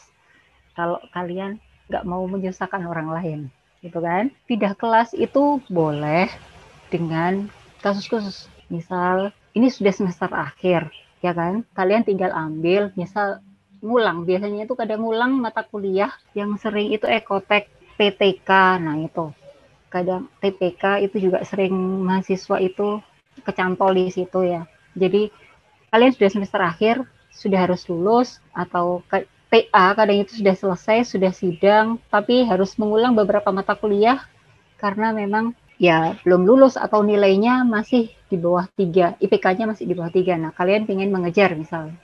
kalau 0.78 1.02
kalian 1.10 1.58
nggak 1.90 2.06
mau 2.06 2.22
menyusahkan 2.30 2.86
orang 2.86 3.10
lain 3.10 3.40
gitu 3.84 4.00
kan. 4.00 4.32
Pindah 4.48 4.72
kelas 4.72 5.12
itu 5.12 5.60
boleh 5.68 6.32
dengan 6.88 7.52
kasus 7.84 8.08
khusus. 8.08 8.48
Misal 8.72 9.36
ini 9.52 9.68
sudah 9.68 9.92
semester 9.92 10.32
akhir, 10.32 10.88
ya 11.20 11.36
kan? 11.36 11.68
Kalian 11.76 12.08
tinggal 12.08 12.32
ambil, 12.32 12.90
misal 12.96 13.44
ngulang. 13.84 14.24
Biasanya 14.24 14.64
itu 14.64 14.72
kadang 14.72 15.04
ngulang 15.04 15.36
mata 15.36 15.60
kuliah 15.60 16.10
yang 16.32 16.56
sering 16.56 16.88
itu 16.96 17.04
ekotek 17.04 17.68
PTK. 18.00 18.80
Nah, 18.80 18.96
itu. 19.04 19.28
Kadang 19.92 20.26
TPK 20.40 21.04
itu 21.06 21.30
juga 21.30 21.44
sering 21.46 21.76
mahasiswa 22.02 22.58
itu 22.58 22.98
kecantol 23.44 23.94
di 23.94 24.10
situ 24.10 24.42
ya. 24.42 24.66
Jadi 24.96 25.30
kalian 25.92 26.10
sudah 26.16 26.30
semester 26.32 26.58
akhir, 26.58 27.04
sudah 27.30 27.68
harus 27.68 27.86
lulus 27.86 28.42
atau 28.50 29.04
TA 29.54 29.94
kadang 29.94 30.18
itu 30.18 30.42
sudah 30.42 30.58
selesai, 30.58 31.14
sudah 31.14 31.30
sidang, 31.30 32.02
tapi 32.10 32.42
harus 32.42 32.74
mengulang 32.74 33.14
beberapa 33.14 33.54
mata 33.54 33.78
kuliah 33.78 34.18
karena 34.82 35.14
memang 35.14 35.54
ya 35.78 36.18
belum 36.26 36.42
lulus 36.42 36.74
atau 36.74 37.06
nilainya 37.06 37.62
masih 37.62 38.10
di 38.26 38.34
bawah 38.34 38.66
tiga, 38.74 39.14
IPK-nya 39.22 39.70
masih 39.70 39.86
di 39.86 39.94
bawah 39.94 40.10
tiga. 40.10 40.34
Nah, 40.34 40.50
kalian 40.50 40.90
ingin 40.90 41.14
mengejar 41.14 41.54
misalnya. 41.54 41.94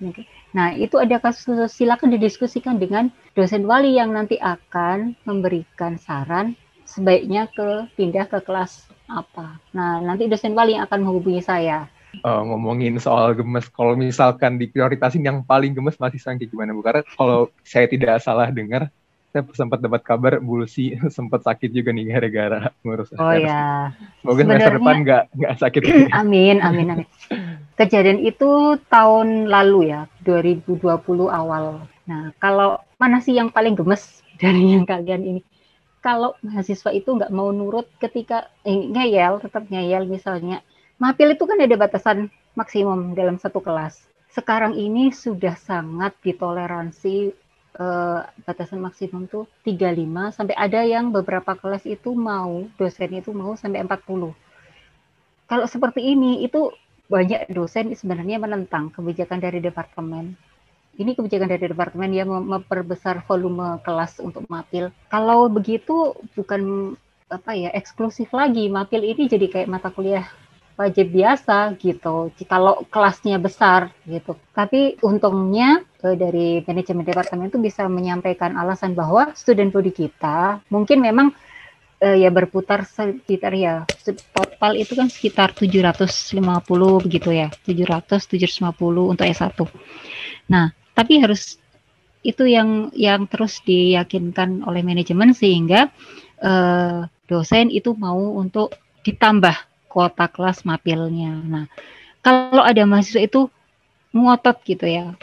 Nah, 0.55 0.79
itu 0.79 0.95
ada 1.03 1.19
kasus 1.19 1.75
silakan 1.75 2.15
didiskusikan 2.15 2.79
dengan 2.79 3.11
dosen 3.35 3.67
wali 3.67 3.99
yang 3.99 4.15
nanti 4.15 4.39
akan 4.39 5.19
memberikan 5.27 5.99
saran 5.99 6.55
sebaiknya 6.87 7.51
ke 7.51 7.91
pindah 7.99 8.31
ke 8.31 8.39
kelas 8.47 8.87
apa. 9.11 9.59
Nah, 9.75 9.99
nanti 9.99 10.31
dosen 10.31 10.55
wali 10.55 10.79
yang 10.79 10.87
akan 10.87 11.03
menghubungi 11.03 11.43
saya 11.43 11.91
uh, 12.23 12.43
ngomongin 12.45 12.99
soal 12.99 13.33
gemes. 13.35 13.67
Kalau 13.71 13.95
misalkan 13.95 14.59
diprioritasin 14.59 15.25
yang 15.25 15.43
paling 15.47 15.73
gemes 15.73 15.97
masih 15.97 16.21
kayak 16.21 16.51
gimana 16.51 16.75
Bu? 16.75 16.83
Karena 16.83 17.03
kalau 17.15 17.51
saya 17.63 17.87
tidak 17.87 18.21
salah 18.23 18.51
dengar, 18.51 18.91
saya 19.31 19.47
sempat 19.55 19.79
dapat 19.79 20.03
kabar 20.03 20.43
Bulsi 20.43 20.99
sempat 21.17 21.47
sakit 21.47 21.71
juga 21.71 21.95
nih 21.95 22.11
gara-gara 22.11 22.75
ngurus 22.83 23.15
Oh 23.15 23.31
ya. 23.31 23.95
Semoga 24.23 24.43
semester 24.43 24.75
depan 24.83 24.97
nggak 25.07 25.23
nggak 25.39 25.55
sakit. 25.59 25.83
amin, 26.21 26.57
amin, 26.59 26.87
amin. 26.99 27.07
Kejadian 27.79 28.21
itu 28.21 28.77
tahun 28.91 29.49
lalu 29.49 29.95
ya, 29.95 30.05
2020 30.27 30.85
awal. 31.31 31.87
Nah, 32.05 32.35
kalau 32.43 32.77
mana 33.01 33.23
sih 33.23 33.33
yang 33.39 33.49
paling 33.55 33.79
gemes 33.79 34.21
dari 34.43 34.75
yang 34.75 34.85
kalian 34.85 35.23
ini? 35.23 35.43
Kalau 36.01 36.33
mahasiswa 36.41 36.97
itu 36.97 37.13
nggak 37.13 37.29
mau 37.29 37.53
nurut 37.53 37.85
ketika 38.01 38.49
eh, 38.65 38.89
ngeyel, 38.89 39.37
tetap 39.45 39.69
ngeyel 39.69 40.09
misalnya 40.09 40.65
Mapil 41.01 41.33
itu 41.33 41.49
kan 41.49 41.57
ada 41.57 41.77
batasan 41.81 42.29
maksimum 42.53 43.17
dalam 43.17 43.41
satu 43.41 43.65
kelas. 43.65 44.05
Sekarang 44.29 44.77
ini 44.77 45.09
sudah 45.09 45.57
sangat 45.57 46.13
ditoleransi 46.21 47.33
eh, 47.81 48.21
batasan 48.45 48.85
maksimum 48.85 49.25
tuh 49.25 49.49
35 49.65 50.37
sampai 50.37 50.55
ada 50.61 50.85
yang 50.85 51.09
beberapa 51.09 51.57
kelas 51.57 51.89
itu 51.89 52.13
mau 52.13 52.69
dosen 52.77 53.17
itu 53.17 53.33
mau 53.33 53.57
sampai 53.57 53.81
40. 53.81 54.37
Kalau 55.49 55.67
seperti 55.67 56.05
ini 56.05 56.45
itu 56.45 56.69
banyak 57.09 57.49
dosen 57.49 57.97
sebenarnya 57.97 58.37
menentang 58.37 58.93
kebijakan 58.93 59.41
dari 59.41 59.59
departemen. 59.65 60.37
Ini 61.01 61.17
kebijakan 61.17 61.49
dari 61.49 61.65
departemen 61.73 62.13
yang 62.13 62.29
memperbesar 62.29 63.25
volume 63.25 63.81
kelas 63.83 64.21
untuk 64.21 64.45
mapil. 64.53 64.93
Kalau 65.09 65.49
begitu 65.49 66.13
bukan 66.37 66.93
apa 67.33 67.57
ya 67.57 67.73
eksklusif 67.73 68.29
lagi 68.37 68.69
mapil 68.69 69.01
ini 69.01 69.31
jadi 69.31 69.47
kayak 69.49 69.71
mata 69.71 69.89
kuliah 69.89 70.29
wajib 70.81 71.13
biasa 71.13 71.77
gitu. 71.77 72.33
Kalau 72.49 72.89
kelasnya 72.89 73.37
besar 73.37 73.93
gitu. 74.09 74.33
Tapi 74.57 74.97
untungnya 75.05 75.85
eh, 76.01 76.17
dari 76.17 76.65
manajemen 76.65 77.05
departemen 77.05 77.53
itu 77.53 77.61
bisa 77.61 77.85
menyampaikan 77.85 78.57
alasan 78.57 78.97
bahwa 78.97 79.37
student 79.37 79.69
body 79.69 79.93
kita 79.93 80.65
mungkin 80.73 81.05
memang 81.05 81.37
eh, 82.01 82.25
ya 82.25 82.33
berputar 82.33 82.89
sekitar 82.89 83.53
ya 83.53 83.85
total 84.33 84.73
itu 84.81 84.97
kan 84.97 85.13
sekitar 85.13 85.53
750 85.53 86.41
begitu 87.05 87.29
ya. 87.29 87.53
700 87.69 88.25
750 88.25 89.13
untuk 89.13 89.27
S1 89.29 89.61
nah 90.51 90.73
tapi 90.97 91.23
harus 91.23 91.61
itu 92.21 92.45
yang 92.45 92.93
yang 92.93 93.25
terus 93.25 93.65
diyakinkan 93.65 94.67
oleh 94.69 94.85
manajemen 94.85 95.33
sehingga 95.33 95.89
uh, 96.45 97.09
dosen 97.25 97.73
itu 97.73 97.97
mau 97.97 98.37
untuk 98.37 98.77
ditambah 99.01 99.70
kuota 99.91 100.31
kelas 100.31 100.63
mapilnya. 100.63 101.35
Nah, 101.43 101.67
kalau 102.23 102.63
ada 102.63 102.87
mahasiswa 102.87 103.27
itu 103.27 103.51
ngotot 104.15 104.63
gitu 104.63 104.87
ya. 104.87 105.19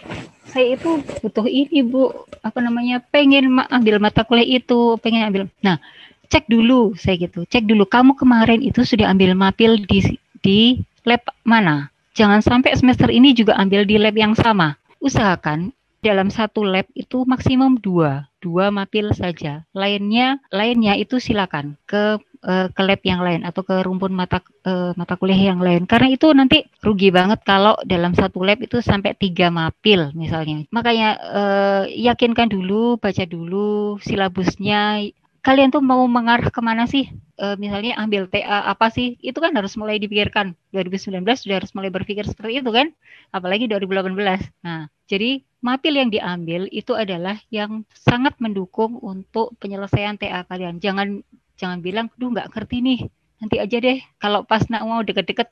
Saya 0.48 0.76
itu 0.76 1.00
butuh 1.24 1.48
ini 1.48 1.84
Bu, 1.84 2.12
apa 2.44 2.60
namanya? 2.60 3.00
pengen 3.00 3.52
ambil 3.72 4.00
mata 4.00 4.28
kuliah 4.28 4.60
itu, 4.60 5.00
pengen 5.00 5.32
ambil. 5.32 5.44
Nah, 5.64 5.80
cek 6.28 6.48
dulu 6.52 6.96
saya 7.00 7.16
gitu. 7.20 7.48
Cek 7.48 7.68
dulu 7.68 7.88
kamu 7.88 8.16
kemarin 8.20 8.60
itu 8.60 8.84
sudah 8.84 9.12
ambil 9.12 9.36
mapil 9.36 9.80
di 9.88 10.20
di 10.44 10.60
lab 11.08 11.24
mana? 11.48 11.92
Jangan 12.16 12.42
sampai 12.44 12.76
semester 12.76 13.08
ini 13.12 13.32
juga 13.32 13.56
ambil 13.60 13.88
di 13.88 13.96
lab 14.00 14.16
yang 14.16 14.34
sama. 14.36 14.76
Usahakan 15.00 15.72
dalam 16.02 16.32
satu 16.32 16.64
lab 16.64 16.88
itu 16.96 17.28
maksimum 17.28 17.78
dua, 17.78 18.26
dua 18.40 18.72
mapil 18.72 19.12
saja. 19.14 19.68
Lainnya, 19.76 20.40
lainnya 20.50 20.96
itu 20.96 21.20
silakan 21.20 21.76
ke 21.86 22.18
uh, 22.44 22.68
ke 22.70 22.82
lab 22.86 23.02
yang 23.02 23.22
lain 23.22 23.42
atau 23.46 23.62
ke 23.66 23.82
rumpun 23.86 24.14
mata 24.14 24.42
uh, 24.66 24.94
mata 24.98 25.18
kuliah 25.18 25.54
yang 25.54 25.62
lain. 25.62 25.86
Karena 25.90 26.12
itu 26.14 26.30
nanti 26.34 26.66
rugi 26.84 27.10
banget 27.10 27.42
kalau 27.46 27.78
dalam 27.86 28.14
satu 28.14 28.42
lab 28.46 28.62
itu 28.62 28.82
sampai 28.82 29.18
tiga 29.18 29.50
mapil 29.50 30.12
misalnya. 30.14 30.66
Makanya 30.70 31.10
uh, 31.22 31.84
yakinkan 31.90 32.50
dulu, 32.52 32.98
baca 33.02 33.24
dulu 33.26 33.98
silabusnya, 34.04 35.10
kalian 35.46 35.72
tuh 35.72 35.82
mau 35.82 36.04
mengarah 36.06 36.52
ke 36.52 36.60
mana 36.60 36.86
sih? 36.90 37.08
Misalnya 37.38 38.02
ambil 38.02 38.26
TA 38.26 38.66
apa 38.66 38.90
sih? 38.90 39.14
Itu 39.22 39.38
kan 39.38 39.54
harus 39.54 39.78
mulai 39.78 40.02
dipikirkan. 40.02 40.58
2019 40.74 41.22
sudah 41.38 41.62
harus 41.62 41.70
mulai 41.78 41.94
berpikir 41.94 42.26
seperti 42.26 42.66
itu 42.66 42.74
kan? 42.74 42.90
Apalagi 43.30 43.70
2018. 43.70 44.18
Nah, 44.66 44.90
jadi 45.06 45.46
mapil 45.62 46.02
yang 46.02 46.10
diambil 46.10 46.66
itu 46.74 46.98
adalah 46.98 47.38
yang 47.54 47.86
sangat 47.94 48.34
mendukung 48.42 48.98
untuk 48.98 49.54
penyelesaian 49.62 50.18
TA 50.18 50.50
kalian. 50.50 50.82
Jangan 50.82 51.22
jangan 51.58 51.82
bilang, 51.84 52.08
duh 52.16 52.32
nggak 52.32 52.54
ngerti 52.54 52.78
nih, 52.80 53.00
nanti 53.42 53.58
aja 53.58 53.78
deh 53.82 54.00
kalau 54.22 54.46
pas 54.46 54.64
nak 54.70 54.86
mau 54.86 55.02
deket-deket 55.02 55.50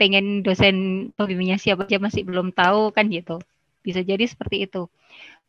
pengen 0.00 0.44
dosen 0.44 1.08
pembimbingnya 1.16 1.58
siapa 1.60 1.84
aja 1.84 2.00
masih 2.00 2.24
belum 2.24 2.52
tahu 2.56 2.92
kan 2.92 3.08
gitu 3.12 3.36
bisa 3.84 4.00
jadi 4.00 4.24
seperti 4.24 4.68
itu 4.68 4.88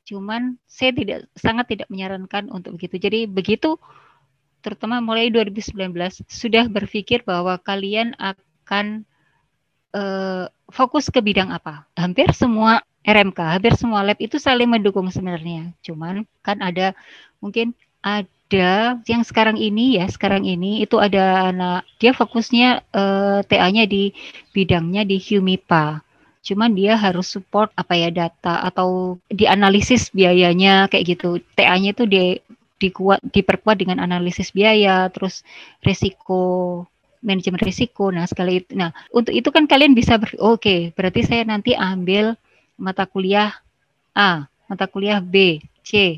Cuman 0.10 0.58
saya 0.66 0.90
tidak 0.90 1.30
sangat 1.38 1.70
tidak 1.70 1.88
menyarankan 1.94 2.50
untuk 2.50 2.82
begitu. 2.82 2.98
Jadi 2.98 3.30
begitu 3.30 3.78
terutama 4.66 4.98
mulai 5.00 5.30
2019 5.30 5.78
sudah 6.26 6.66
berpikir 6.66 7.22
bahwa 7.22 7.62
kalian 7.62 8.18
akan 8.18 9.06
uh, 9.94 10.50
fokus 10.74 11.14
ke 11.14 11.22
bidang 11.22 11.54
apa. 11.54 11.86
Hampir 11.94 12.34
semua 12.34 12.82
RMK, 13.06 13.38
hampir 13.38 13.78
semua 13.78 14.02
lab 14.02 14.18
itu 14.18 14.42
saling 14.42 14.66
mendukung 14.66 15.06
sebenarnya. 15.14 15.78
Cuman 15.86 16.26
kan 16.42 16.58
ada 16.66 16.98
mungkin 17.38 17.78
ada 18.02 18.26
yang 19.06 19.22
sekarang 19.22 19.62
ini 19.62 20.02
ya, 20.02 20.10
sekarang 20.10 20.42
ini 20.46 20.82
itu 20.82 20.98
ada 20.98 21.54
anak 21.54 21.86
dia 22.02 22.18
fokusnya 22.18 22.82
eh, 22.90 23.40
TA-nya 23.46 23.86
di 23.86 24.10
bidangnya 24.52 25.06
di 25.06 25.22
Humipa 25.22 26.02
cuman 26.40 26.72
dia 26.72 26.96
harus 26.96 27.28
support 27.28 27.70
apa 27.76 28.00
ya 28.00 28.10
data 28.10 28.64
atau 28.64 29.20
dianalisis 29.30 30.10
biayanya 30.16 30.88
kayak 30.88 31.18
gitu. 31.18 31.44
TA-nya 31.54 31.92
itu 31.94 32.08
di 32.08 32.40
dikuat 32.80 33.20
diperkuat 33.22 33.76
dengan 33.76 34.00
analisis 34.00 34.56
biaya, 34.56 35.12
terus 35.12 35.44
risiko 35.84 36.88
manajemen 37.20 37.60
risiko. 37.60 38.08
Nah, 38.10 38.24
sekali 38.26 38.64
itu 38.64 38.72
nah, 38.80 38.96
untuk 39.12 39.36
itu 39.36 39.52
kan 39.52 39.68
kalian 39.68 39.92
bisa 39.92 40.16
ber, 40.16 40.32
oke, 40.40 40.64
okay, 40.64 40.80
berarti 40.96 41.28
saya 41.28 41.44
nanti 41.44 41.76
ambil 41.76 42.40
mata 42.80 43.04
kuliah 43.04 43.52
A, 44.16 44.48
mata 44.72 44.88
kuliah 44.88 45.20
B, 45.20 45.60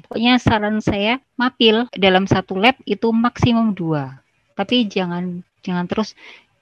Pokoknya 0.05 0.35
saran 0.37 0.83
saya 0.83 1.23
mapil 1.39 1.87
dalam 1.95 2.27
satu 2.27 2.59
lab 2.59 2.75
itu 2.83 3.07
maksimum 3.09 3.71
dua. 3.71 4.19
Tapi 4.55 4.85
jangan 4.91 5.39
jangan 5.63 5.87
terus 5.87 6.13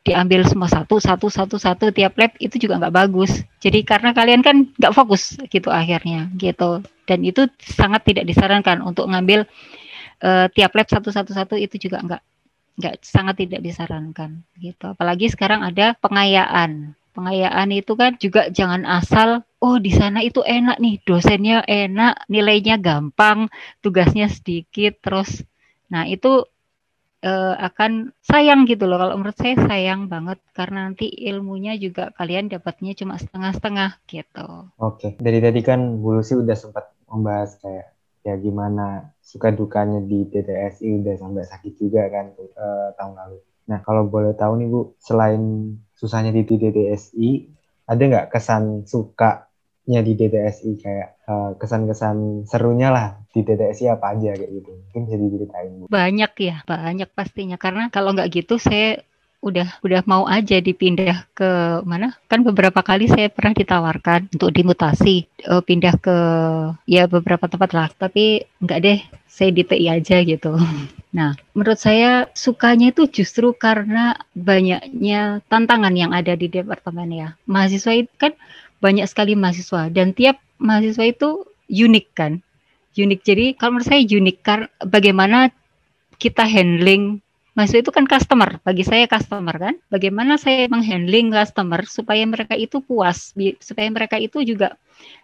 diambil 0.05 0.47
semua 0.47 0.71
satu 0.71 0.97
satu 0.97 1.27
satu 1.27 1.59
satu 1.59 1.91
tiap 1.91 2.15
lab 2.15 2.31
itu 2.37 2.55
juga 2.61 2.77
nggak 2.77 2.95
bagus. 2.95 3.41
Jadi 3.59 3.81
karena 3.81 4.13
kalian 4.13 4.41
kan 4.45 4.69
nggak 4.77 4.93
fokus 4.93 5.35
gitu 5.49 5.73
akhirnya 5.73 6.29
gitu. 6.37 6.85
Dan 7.09 7.25
itu 7.25 7.49
sangat 7.57 8.05
tidak 8.05 8.29
disarankan 8.29 8.85
untuk 8.85 9.09
ngambil 9.09 9.49
uh, 10.21 10.45
tiap 10.53 10.71
lab 10.77 10.87
satu 10.87 11.09
satu 11.09 11.33
satu 11.33 11.55
itu 11.57 11.89
juga 11.89 11.99
nggak 12.05 12.21
nggak 12.79 12.95
sangat 13.03 13.43
tidak 13.43 13.59
disarankan 13.65 14.45
gitu. 14.61 14.95
Apalagi 14.95 15.27
sekarang 15.27 15.65
ada 15.65 15.97
pengayaan 15.99 16.95
pengayaan 17.19 17.75
itu 17.75 17.99
kan 17.99 18.15
juga 18.15 18.47
jangan 18.47 18.87
asal 18.87 19.43
oh 19.59 19.75
di 19.75 19.91
sana 19.91 20.23
itu 20.23 20.39
enak 20.39 20.79
nih 20.79 21.03
dosennya 21.03 21.67
enak 21.67 22.23
nilainya 22.31 22.79
gampang 22.79 23.51
tugasnya 23.83 24.31
sedikit 24.31 25.03
terus 25.03 25.43
nah 25.91 26.07
itu 26.07 26.47
uh, 27.23 27.55
akan 27.59 28.15
sayang 28.23 28.63
gitu 28.67 28.87
loh. 28.87 28.99
Kalau 28.99 29.15
menurut 29.19 29.35
saya 29.35 29.55
sayang 29.59 30.07
banget 30.07 30.39
karena 30.55 30.89
nanti 30.89 31.11
ilmunya 31.27 31.75
juga 31.75 32.11
kalian 32.15 32.47
dapatnya 32.51 32.95
cuma 32.95 33.19
setengah-setengah 33.19 33.99
gitu. 34.07 34.47
Oke, 34.79 35.19
dari 35.19 35.39
tadi 35.43 35.59
kan 35.63 35.99
Bu 35.99 36.19
Lucy 36.19 36.39
udah 36.39 36.55
sempat 36.55 36.91
membahas 37.09 37.57
kayak 37.59 37.95
ya 38.23 38.35
gimana 38.35 39.15
suka 39.23 39.55
dukanya 39.55 40.03
di 40.03 40.27
DTSI 40.27 40.99
udah 40.99 41.15
sampai 41.15 41.43
sakit 41.47 41.73
juga 41.79 42.07
kan 42.11 42.35
uh, 42.35 42.91
tahun 42.95 43.15
lalu. 43.15 43.37
Nah 43.69 43.79
kalau 43.85 44.09
boleh 44.09 44.33
tahu 44.35 44.59
nih 44.59 44.67
Bu, 44.67 44.79
selain 44.99 45.75
susahnya 45.99 46.31
di 46.31 46.47
DTSI, 46.47 47.29
ada 47.91 47.99
nggak 47.99 48.31
kesan 48.31 48.87
suka 48.87 49.49
nya 49.89 50.05
di 50.05 50.13
DTSI 50.13 50.71
kayak 50.77 51.09
uh, 51.25 51.57
kesan-kesan 51.57 52.45
serunya 52.45 52.93
lah 52.93 53.17
di 53.33 53.41
DTSI 53.41 53.89
apa 53.89 54.13
aja 54.13 54.37
kayak 54.37 54.51
gitu. 54.61 54.69
Mungkin 54.69 55.01
bisa 55.09 55.17
diceritain 55.17 55.71
bu. 55.81 55.83
Banyak 55.89 56.31
ya 56.37 56.55
banyak 56.63 57.09
pastinya. 57.09 57.57
Karena 57.57 57.89
kalau 57.89 58.13
nggak 58.13 58.29
gitu 58.29 58.61
saya 58.61 59.01
udah 59.41 59.81
udah 59.81 60.05
mau 60.05 60.29
aja 60.29 60.61
dipindah 60.61 61.25
ke 61.33 61.81
mana? 61.89 62.13
Kan 62.29 62.45
beberapa 62.45 62.85
kali 62.85 63.09
saya 63.09 63.33
pernah 63.33 63.57
ditawarkan 63.57 64.29
untuk 64.29 64.53
dimutasi 64.53 65.25
uh, 65.49 65.65
pindah 65.65 65.97
ke 65.97 66.17
ya 66.85 67.09
beberapa 67.09 67.49
tempat 67.49 67.73
lah. 67.73 67.89
Tapi 67.89 68.45
nggak 68.61 68.79
deh 68.85 68.99
saya 69.25 69.49
di 69.49 69.65
TI 69.65 69.89
aja 69.89 70.21
gitu 70.21 70.53
nah 71.09 71.33
menurut 71.57 71.81
saya 71.81 72.29
sukanya 72.37 72.93
itu 72.93 73.09
justru 73.09 73.49
karena 73.57 74.13
banyaknya 74.37 75.41
tantangan 75.49 75.93
yang 75.97 76.13
ada 76.13 76.37
di 76.37 76.45
departemen 76.45 77.09
ya. 77.09 77.27
Mahasiswa 77.49 77.93
itu 77.97 78.13
kan 78.17 78.37
banyak 78.79 79.09
sekali 79.09 79.33
mahasiswa 79.33 79.89
dan 79.89 80.13
tiap 80.13 80.37
mahasiswa 80.61 81.05
itu 81.09 81.49
unik 81.69 82.07
kan. 82.13 82.41
Unik. 82.93 83.21
Jadi 83.25 83.45
kalau 83.57 83.77
menurut 83.77 83.89
saya 83.89 84.01
unik 84.03 84.37
karena 84.43 84.67
bagaimana 84.85 85.39
kita 86.19 86.43
handling 86.43 87.23
mahasiswa 87.57 87.81
itu 87.81 87.91
kan 87.95 88.05
customer. 88.05 88.61
Bagi 88.61 88.83
saya 88.85 89.09
customer 89.09 89.55
kan. 89.55 89.75
Bagaimana 89.89 90.37
saya 90.37 90.69
menghandling 90.69 91.33
customer 91.33 91.81
supaya 91.89 92.21
mereka 92.27 92.53
itu 92.53 92.85
puas 92.85 93.33
supaya 93.63 93.87
mereka 93.89 94.21
itu 94.21 94.45
juga 94.45 94.77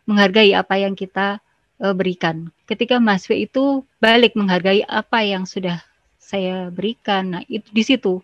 menghargai 0.10 0.56
apa 0.56 0.82
yang 0.82 0.98
kita 0.98 1.45
uh, 1.82 1.96
berikan 1.96 2.52
ketika 2.70 3.00
mahasiswa 3.02 3.36
itu 3.36 3.84
balik 4.00 4.38
menghargai 4.38 4.86
apa 4.86 5.24
yang 5.26 5.44
sudah 5.44 5.82
saya 6.20 6.70
berikan 6.72 7.38
nah 7.38 7.44
itu 7.52 7.68
di 7.72 7.84
situ 7.84 8.22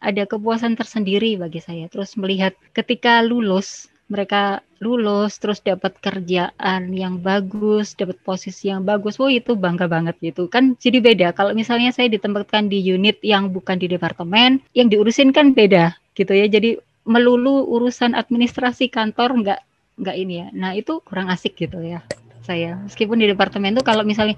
ada 0.00 0.24
kepuasan 0.24 0.76
tersendiri 0.80 1.36
bagi 1.36 1.60
saya 1.60 1.86
terus 1.88 2.16
melihat 2.16 2.56
ketika 2.72 3.20
lulus 3.20 3.90
mereka 4.10 4.58
lulus 4.82 5.38
terus 5.38 5.62
dapat 5.62 5.94
kerjaan 6.02 6.90
yang 6.90 7.22
bagus, 7.22 7.94
dapat 7.94 8.18
posisi 8.26 8.66
yang 8.66 8.82
bagus, 8.82 9.22
oh 9.22 9.30
itu 9.30 9.54
bangga 9.54 9.86
banget 9.86 10.18
gitu 10.18 10.50
kan. 10.50 10.74
Jadi 10.82 10.98
beda 10.98 11.30
kalau 11.30 11.54
misalnya 11.54 11.94
saya 11.94 12.10
ditempatkan 12.10 12.66
di 12.66 12.82
unit 12.82 13.22
yang 13.22 13.54
bukan 13.54 13.78
di 13.78 13.86
departemen, 13.86 14.58
yang 14.74 14.90
diurusin 14.90 15.30
kan 15.30 15.54
beda 15.54 15.94
gitu 16.18 16.34
ya. 16.34 16.50
Jadi 16.50 16.82
melulu 17.06 17.70
urusan 17.70 18.18
administrasi 18.18 18.90
kantor 18.90 19.46
nggak 19.46 19.60
nggak 20.02 20.16
ini 20.18 20.34
ya. 20.42 20.46
Nah 20.58 20.74
itu 20.74 20.98
kurang 21.06 21.30
asik 21.30 21.54
gitu 21.54 21.78
ya 21.78 22.02
saya. 22.42 22.80
Meskipun 22.84 23.20
di 23.20 23.26
departemen 23.30 23.76
tuh 23.76 23.84
kalau 23.84 24.02
misalnya 24.02 24.36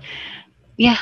ya 0.76 0.96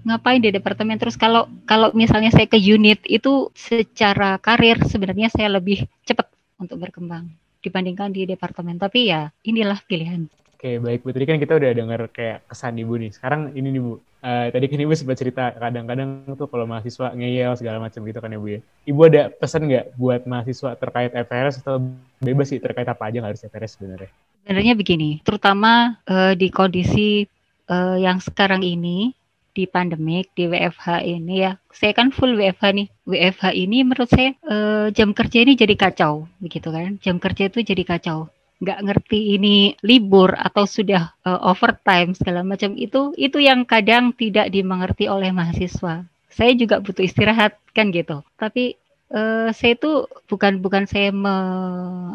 ngapain 0.00 0.40
di 0.40 0.48
departemen 0.48 0.96
terus 0.96 1.20
kalau 1.20 1.44
kalau 1.68 1.92
misalnya 1.92 2.32
saya 2.32 2.48
ke 2.48 2.56
unit 2.56 3.04
itu 3.04 3.52
secara 3.52 4.40
karir 4.40 4.80
sebenarnya 4.88 5.28
saya 5.28 5.52
lebih 5.52 5.84
cepat 6.08 6.32
untuk 6.56 6.80
berkembang 6.80 7.28
dibandingkan 7.60 8.12
di 8.12 8.24
departemen. 8.24 8.80
Tapi 8.80 9.12
ya 9.12 9.28
inilah 9.44 9.80
pilihan. 9.84 10.28
Oke, 10.60 10.76
baik 10.76 11.00
Bu. 11.00 11.16
Tadi 11.16 11.24
kan 11.24 11.40
kita 11.40 11.56
udah 11.56 11.72
dengar 11.72 12.00
kayak 12.12 12.44
kesan 12.44 12.76
Ibu 12.76 13.00
nih. 13.00 13.16
Sekarang 13.16 13.48
ini 13.56 13.72
nih 13.72 13.80
Bu. 13.80 13.96
Uh, 14.20 14.52
tadi 14.52 14.68
kan 14.68 14.76
Ibu 14.76 14.92
sempat 14.92 15.16
cerita 15.16 15.56
kadang-kadang 15.56 16.28
tuh 16.36 16.52
kalau 16.52 16.68
mahasiswa 16.68 17.16
ngeyel 17.16 17.56
segala 17.56 17.80
macam 17.80 18.04
gitu 18.04 18.20
kan 18.20 18.28
ya 18.28 18.36
Bu 18.36 18.48
ya. 18.52 18.60
Ibu 18.84 19.00
ada 19.08 19.32
pesan 19.32 19.72
nggak 19.72 19.96
buat 19.96 20.28
mahasiswa 20.28 20.76
terkait 20.76 21.16
FRS 21.16 21.64
atau 21.64 21.80
bebas 22.20 22.52
sih 22.52 22.60
terkait 22.60 22.84
apa 22.84 23.08
aja 23.08 23.24
nggak 23.24 23.32
harus 23.32 23.48
FRS 23.48 23.80
sebenarnya? 23.80 24.12
Sebenarnya 24.44 24.74
begini, 24.76 25.24
terutama 25.24 25.96
uh, 26.04 26.36
di 26.36 26.52
kondisi 26.52 27.24
uh, 27.72 27.96
yang 27.96 28.20
sekarang 28.20 28.60
ini 28.60 29.16
di 29.56 29.64
pandemik 29.64 30.28
di 30.36 30.44
WFH 30.44 31.08
ini 31.08 31.48
ya 31.48 31.56
saya 31.72 31.96
kan 31.96 32.12
full 32.12 32.36
WFH 32.36 32.64
nih 32.70 32.88
WFH 33.08 33.44
ini 33.58 33.82
menurut 33.82 34.06
saya 34.06 34.30
eh, 34.46 34.86
jam 34.94 35.10
kerja 35.10 35.42
ini 35.42 35.58
jadi 35.58 35.74
kacau 35.74 36.30
begitu 36.38 36.70
kan 36.70 37.02
jam 37.02 37.18
kerja 37.18 37.50
itu 37.50 37.66
jadi 37.66 37.82
kacau 37.82 38.30
nggak 38.60 38.80
ngerti 38.84 39.40
ini 39.40 39.72
libur 39.80 40.36
atau 40.36 40.68
sudah 40.68 41.16
uh, 41.24 41.40
overtime 41.48 42.12
segala 42.12 42.44
macam 42.44 42.76
itu 42.76 43.16
itu 43.16 43.40
yang 43.40 43.64
kadang 43.64 44.12
tidak 44.12 44.52
dimengerti 44.52 45.08
oleh 45.08 45.32
mahasiswa. 45.32 46.04
Saya 46.30 46.52
juga 46.54 46.78
butuh 46.78 47.02
istirahat 47.02 47.56
kan 47.72 47.88
gitu. 47.90 48.20
Tapi 48.36 48.76
uh, 49.14 49.48
saya 49.52 49.74
itu 49.76 50.06
bukan 50.30 50.62
bukan 50.62 50.86
saya 50.86 51.10
me, 51.10 51.34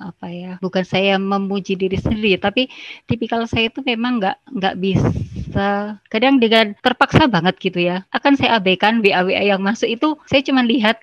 apa 0.02 0.28
ya 0.32 0.52
bukan 0.64 0.84
saya 0.88 1.20
memuji 1.20 1.76
diri 1.76 2.00
sendiri 2.00 2.40
tapi 2.40 2.72
tipikal 3.06 3.44
saya 3.46 3.70
itu 3.70 3.84
memang 3.84 4.20
nggak 4.24 4.38
nggak 4.56 4.76
bisa 4.80 6.00
kadang 6.12 6.40
dengan 6.40 6.76
terpaksa 6.80 7.28
banget 7.28 7.56
gitu 7.60 7.80
ya 7.80 8.04
akan 8.12 8.36
saya 8.40 8.60
abaikan 8.60 9.00
WA 9.04 9.24
WA 9.24 9.44
yang 9.44 9.62
masuk 9.64 9.88
itu 9.88 10.16
saya 10.28 10.42
cuma 10.44 10.64
lihat 10.64 11.00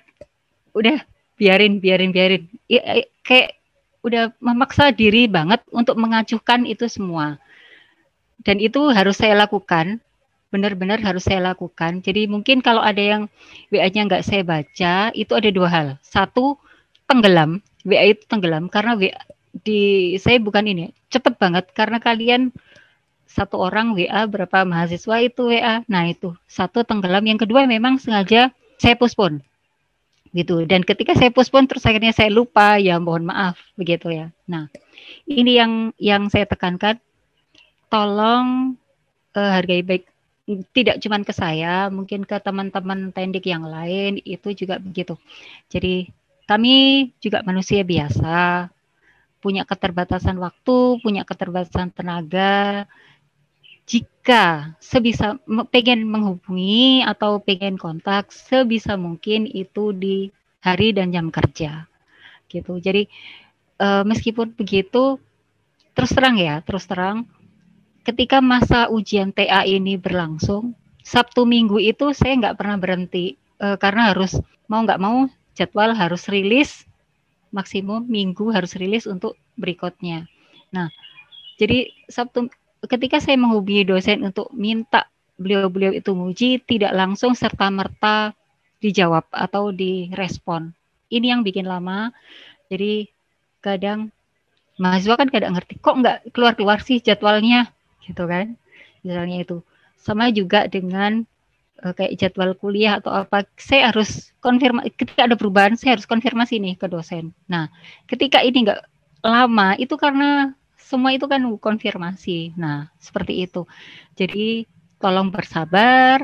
udah 0.73 1.01
biarin 1.37 1.81
biarin 1.81 2.13
biarin 2.13 2.43
ya, 2.69 3.05
kayak 3.25 3.57
udah 4.03 4.35
memaksa 4.43 4.91
diri 4.91 5.25
banget 5.31 5.63
untuk 5.71 5.95
mengacuhkan 5.95 6.67
itu 6.67 6.85
semua 6.91 7.39
dan 8.43 8.59
itu 8.59 8.91
harus 8.91 9.17
saya 9.17 9.33
lakukan 9.39 10.03
benar-benar 10.53 11.01
harus 11.01 11.25
saya 11.25 11.41
lakukan. 11.41 12.05
Jadi 12.05 12.29
mungkin 12.29 12.61
kalau 12.61 12.85
ada 12.85 13.01
yang 13.01 13.25
WA-nya 13.73 14.05
nggak 14.05 14.21
saya 14.21 14.45
baca, 14.45 15.09
itu 15.17 15.33
ada 15.33 15.49
dua 15.49 15.65
hal. 15.65 15.87
Satu, 16.05 16.61
tenggelam. 17.09 17.57
WA 17.83 18.13
itu 18.13 18.23
tenggelam 18.29 18.69
karena 18.71 18.95
WA 18.95 19.17
di 19.65 20.13
saya 20.15 20.39
bukan 20.39 20.63
ini 20.63 20.95
cepet 21.11 21.35
banget 21.35 21.67
karena 21.75 21.99
kalian 21.99 22.55
satu 23.27 23.59
orang 23.59 23.91
WA 23.91 24.23
berapa 24.29 24.63
mahasiswa 24.63 25.19
itu 25.19 25.51
WA. 25.51 25.81
Nah 25.89 26.07
itu 26.07 26.31
satu 26.45 26.85
tenggelam. 26.85 27.25
Yang 27.25 27.49
kedua 27.49 27.65
memang 27.65 27.97
sengaja 27.97 28.53
saya 28.77 28.95
postpone 28.95 29.41
gitu. 30.33 30.65
Dan 30.65 30.81
ketika 30.83 31.13
saya 31.13 31.29
postpone 31.29 31.69
terus 31.69 31.85
akhirnya 31.85 32.11
saya 32.11 32.33
lupa 32.33 32.81
ya 32.81 32.97
mohon 32.97 33.29
maaf 33.29 33.55
begitu 33.77 34.09
ya. 34.09 34.33
Nah 34.49 34.67
ini 35.29 35.55
yang 35.55 35.93
yang 36.01 36.27
saya 36.27 36.49
tekankan. 36.49 36.99
Tolong 37.93 38.73
uh, 39.37 39.51
hargai 39.53 39.85
baik 39.85 40.09
tidak 40.75 40.99
cuma 40.99 41.21
ke 41.23 41.31
saya, 41.31 41.87
mungkin 41.87 42.27
ke 42.27 42.35
teman-teman 42.41 43.15
tendik 43.15 43.47
yang 43.47 43.63
lain 43.63 44.19
itu 44.27 44.51
juga 44.51 44.81
begitu. 44.81 45.15
Jadi 45.71 46.11
kami 46.43 47.07
juga 47.23 47.39
manusia 47.47 47.85
biasa, 47.87 48.67
punya 49.39 49.63
keterbatasan 49.63 50.35
waktu, 50.39 50.99
punya 50.99 51.23
keterbatasan 51.23 51.95
tenaga. 51.95 52.83
Jika 53.83 54.73
sebisa 54.79 55.35
pengen 55.69 56.07
menghubungi 56.07 57.03
atau 57.03 57.43
pengen 57.43 57.75
kontak, 57.75 58.31
sebisa 58.31 58.95
mungkin 58.95 59.43
itu 59.43 59.91
di 59.91 60.31
hari 60.63 60.95
dan 60.95 61.11
jam 61.11 61.27
kerja, 61.27 61.83
gitu. 62.47 62.79
Jadi 62.79 63.11
e, 63.75 63.87
meskipun 64.07 64.55
begitu, 64.55 65.19
terus 65.91 66.15
terang 66.15 66.39
ya, 66.39 66.63
terus 66.63 66.87
terang 66.87 67.27
ketika 68.07 68.39
masa 68.39 68.87
ujian 68.87 69.35
TA 69.35 69.67
ini 69.67 69.99
berlangsung, 69.99 70.71
Sabtu 71.03 71.43
Minggu 71.43 71.83
itu 71.83 72.15
saya 72.15 72.39
nggak 72.39 72.55
pernah 72.55 72.79
berhenti 72.79 73.35
e, 73.59 73.67
karena 73.75 74.15
harus 74.15 74.39
mau 74.71 74.79
nggak 74.87 75.01
mau 75.03 75.27
jadwal 75.53 75.91
harus 75.91 76.25
rilis 76.31 76.87
maksimum 77.53 78.09
minggu 78.09 78.49
harus 78.49 78.73
rilis 78.73 79.05
untuk 79.05 79.37
berikutnya. 79.53 80.25
Nah, 80.73 80.89
jadi 81.61 81.93
Sabtu 82.09 82.49
ketika 82.87 83.19
saya 83.23 83.39
menghubungi 83.39 83.87
dosen 83.87 84.23
untuk 84.23 84.51
minta 84.51 85.07
beliau-beliau 85.39 85.95
itu 85.95 86.11
muji 86.13 86.61
tidak 86.61 86.93
langsung 86.93 87.33
serta 87.33 87.67
merta 87.73 88.31
dijawab 88.83 89.25
atau 89.31 89.71
direspon. 89.71 90.75
Ini 91.07 91.33
yang 91.37 91.41
bikin 91.41 91.65
lama. 91.65 92.11
Jadi 92.67 93.07
kadang 93.63 94.11
mahasiswa 94.77 95.15
kan 95.15 95.29
kadang 95.29 95.53
ngerti 95.55 95.77
kok 95.77 95.95
nggak 95.95 96.17
keluar-keluar 96.33 96.81
sih 96.81 96.99
jadwalnya 96.99 97.69
gitu 98.03 98.25
kan 98.25 98.57
misalnya 99.05 99.45
itu 99.45 99.57
sama 100.01 100.33
juga 100.33 100.65
dengan 100.65 101.23
uh, 101.85 101.93
kayak 101.93 102.17
jadwal 102.19 102.57
kuliah 102.57 102.99
atau 102.99 103.13
apa 103.13 103.45
saya 103.55 103.93
harus 103.93 104.33
konfirmasi 104.41 104.91
ketika 104.97 105.29
ada 105.29 105.37
perubahan 105.37 105.77
saya 105.77 105.95
harus 105.95 106.09
konfirmasi 106.09 106.57
nih 106.57 106.75
ke 106.75 106.89
dosen 106.89 107.31
nah 107.45 107.69
ketika 108.09 108.41
ini 108.41 108.65
enggak 108.67 108.81
lama 109.23 109.77
itu 109.79 109.95
karena 109.95 110.57
semua 110.83 111.15
itu 111.15 111.25
kan 111.25 111.39
konfirmasi. 111.57 112.53
Nah 112.59 112.91
seperti 112.99 113.47
itu. 113.47 113.63
Jadi 114.19 114.67
tolong 114.99 115.31
bersabar 115.31 116.21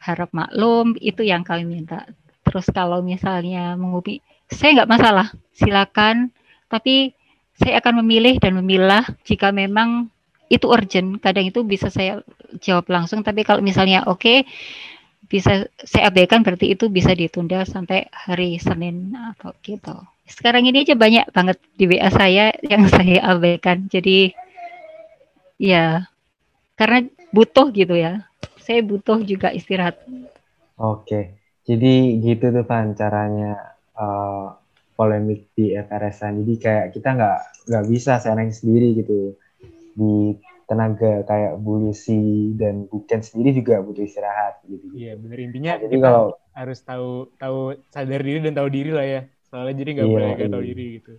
harap 0.00 0.30
maklum 0.32 0.96
itu 0.98 1.20
yang 1.22 1.44
kami 1.44 1.68
minta. 1.68 2.08
Terus 2.42 2.66
kalau 2.72 3.04
misalnya 3.04 3.76
mengubi 3.76 4.24
saya 4.48 4.82
nggak 4.82 4.90
masalah 4.90 5.26
silakan. 5.52 6.32
Tapi 6.68 7.12
saya 7.58 7.80
akan 7.80 8.04
memilih 8.04 8.40
dan 8.40 8.56
memilah 8.56 9.04
jika 9.24 9.52
memang 9.52 10.08
itu 10.48 10.64
urgent. 10.64 11.20
Kadang 11.20 11.48
itu 11.48 11.60
bisa 11.64 11.92
saya 11.92 12.24
jawab 12.64 12.88
langsung 12.88 13.20
tapi 13.20 13.44
kalau 13.44 13.60
misalnya 13.60 14.08
oke 14.08 14.24
okay, 14.24 14.38
bisa 15.28 15.68
saya 15.84 16.08
abaikan 16.08 16.40
berarti 16.40 16.72
itu 16.72 16.88
bisa 16.88 17.12
ditunda 17.12 17.68
sampai 17.68 18.08
hari 18.08 18.56
Senin 18.56 19.12
atau 19.12 19.52
gitu 19.60 19.96
sekarang 20.28 20.68
ini 20.68 20.84
aja 20.84 20.94
banyak 20.94 21.26
banget 21.32 21.58
di 21.74 21.84
WA 21.88 22.08
saya 22.12 22.52
yang 22.60 22.84
saya 22.94 23.18
abaikan. 23.24 23.88
Jadi 23.88 24.32
ya 25.58 26.06
karena 26.76 27.08
butuh 27.32 27.72
gitu 27.72 27.96
ya. 27.96 28.28
Saya 28.60 28.84
butuh 28.84 29.24
juga 29.24 29.50
istirahat. 29.50 29.96
Oke. 30.76 31.40
Jadi 31.64 32.20
gitu 32.24 32.48
tuh 32.52 32.64
Van 32.64 32.96
caranya 32.96 33.76
uh, 33.96 34.56
polemik 34.96 35.52
di 35.52 35.76
FRS 35.76 36.24
jadi 36.24 36.54
kayak 36.56 36.86
kita 36.96 37.08
nggak 37.16 37.38
nggak 37.68 37.84
bisa 37.88 38.20
saya 38.20 38.36
sendiri 38.48 38.96
gitu. 38.96 39.36
Di 39.98 40.36
tenaga 40.68 41.24
kayak 41.24 41.56
Bu 41.64 41.80
Lucy 41.88 42.52
dan 42.52 42.84
Bu 42.92 43.08
Ken 43.08 43.24
sendiri 43.24 43.56
juga 43.56 43.80
butuh 43.80 44.04
istirahat 44.04 44.60
gitu. 44.68 44.84
Iya 44.92 45.16
benar 45.16 45.38
intinya 45.40 45.72
nah, 45.74 45.82
jadi 45.88 45.96
kalau 45.96 46.26
harus 46.52 46.78
tahu 46.84 47.10
tahu 47.40 47.58
sadar 47.88 48.20
diri 48.20 48.44
dan 48.44 48.52
tahu 48.52 48.68
diri 48.68 48.92
lah 48.92 49.06
ya. 49.08 49.20
Soalnya 49.48 49.74
jadi 49.80 49.90
nggak 49.96 50.08
iya, 50.08 50.14
boleh 50.14 50.28
iya. 50.28 50.46
tahu 50.48 50.62
diri 50.64 50.86
gitu. 51.00 51.12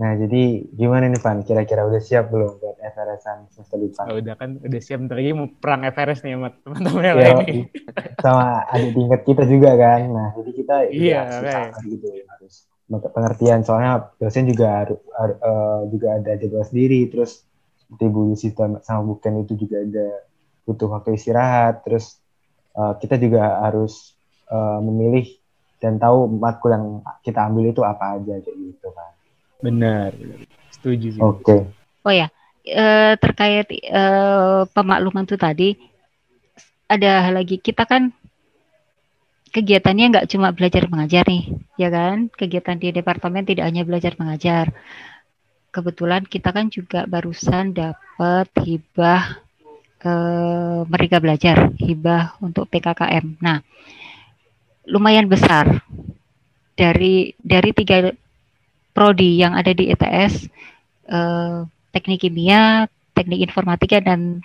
Nah 0.00 0.16
jadi 0.16 0.42
gimana 0.72 1.04
nih 1.12 1.20
Pan? 1.20 1.38
Kira-kira 1.44 1.84
udah 1.84 2.00
siap 2.00 2.32
belum 2.32 2.56
buat 2.56 2.76
Everestan 2.80 3.44
semester 3.52 3.76
depan? 3.76 4.04
Oh, 4.08 4.16
udah 4.16 4.34
kan 4.40 4.50
udah 4.56 4.80
siap 4.80 4.98
ntar 5.04 5.20
lagi 5.20 5.36
mau 5.36 5.48
perang 5.60 5.84
Everest 5.84 6.24
nih 6.24 6.40
sama 6.40 6.48
teman-teman 6.64 7.02
yang 7.04 7.18
iya, 7.20 7.24
lain 7.28 7.36
nih. 7.44 7.62
Sama 8.24 8.48
adik 8.68 8.90
tingkat 8.96 9.20
kita 9.28 9.42
juga 9.44 9.70
kan. 9.76 10.00
Nah 10.08 10.28
jadi 10.40 10.50
kita 10.56 10.76
iya, 10.92 11.20
ya, 11.40 11.60
gitu 11.84 12.08
harus 12.08 12.54
pengertian 12.90 13.60
soalnya 13.62 14.10
dosen 14.18 14.50
juga 14.50 14.82
harus 14.82 14.98
uh, 15.40 15.86
juga 15.86 16.18
ada 16.18 16.32
jadwal 16.34 16.66
sendiri 16.66 17.06
terus 17.06 17.46
seperti 17.78 18.10
sistem 18.38 18.82
sama 18.82 19.14
bukan 19.14 19.46
itu 19.46 19.54
juga 19.54 19.82
ada 19.82 20.08
butuh 20.66 20.90
waktu 20.90 21.14
istirahat 21.14 21.86
terus 21.86 22.18
uh, 22.74 22.98
kita 22.98 23.14
juga 23.18 23.62
harus 23.62 24.14
uh, 24.50 24.82
memilih 24.82 25.39
dan 25.80 25.96
tahu 25.96 26.28
matkul 26.28 26.70
yang 26.70 26.86
kita 27.24 27.48
ambil 27.48 27.72
itu 27.72 27.80
apa 27.80 28.20
aja 28.20 28.36
kayak 28.38 28.56
gitu 28.56 28.88
kan 28.92 29.12
benar. 29.60 30.12
Setuju 30.72 31.20
oke. 31.20 31.44
Okay. 31.44 31.60
oh 32.04 32.12
ya 32.12 32.28
e, 32.64 32.84
terkait 33.20 33.68
e, 33.72 34.02
pemakluman 34.72 35.24
itu 35.24 35.36
tadi 35.36 35.68
ada 36.90 37.28
hal 37.28 37.38
lagi. 37.38 37.60
Kita 37.60 37.86
kan 37.86 38.10
kegiatannya 39.50 40.06
nggak 40.14 40.28
cuma 40.30 40.54
belajar 40.54 40.86
mengajar 40.88 41.24
nih 41.28 41.44
ya 41.78 41.88
kan? 41.88 42.28
Kegiatan 42.32 42.76
di 42.80 42.92
departemen 42.92 43.46
tidak 43.46 43.68
hanya 43.68 43.82
belajar 43.86 44.16
mengajar. 44.18 44.72
Kebetulan 45.70 46.26
kita 46.26 46.50
kan 46.50 46.66
juga 46.66 47.06
barusan 47.06 47.70
dapat 47.70 48.50
hibah 48.58 49.38
eh, 50.02 50.80
mereka 50.82 51.22
belajar 51.22 51.70
hibah 51.78 52.34
untuk 52.42 52.66
PKKM. 52.66 53.38
Nah, 53.38 53.62
lumayan 54.90 55.30
besar 55.30 55.80
dari 56.74 57.32
dari 57.38 57.70
tiga 57.70 58.10
prodi 58.90 59.38
yang 59.38 59.54
ada 59.54 59.70
di 59.70 59.86
ETS 59.88 60.50
eh, 61.06 61.58
teknik 61.94 62.26
kimia, 62.26 62.90
teknik 63.14 63.46
informatika 63.46 64.02
dan 64.02 64.42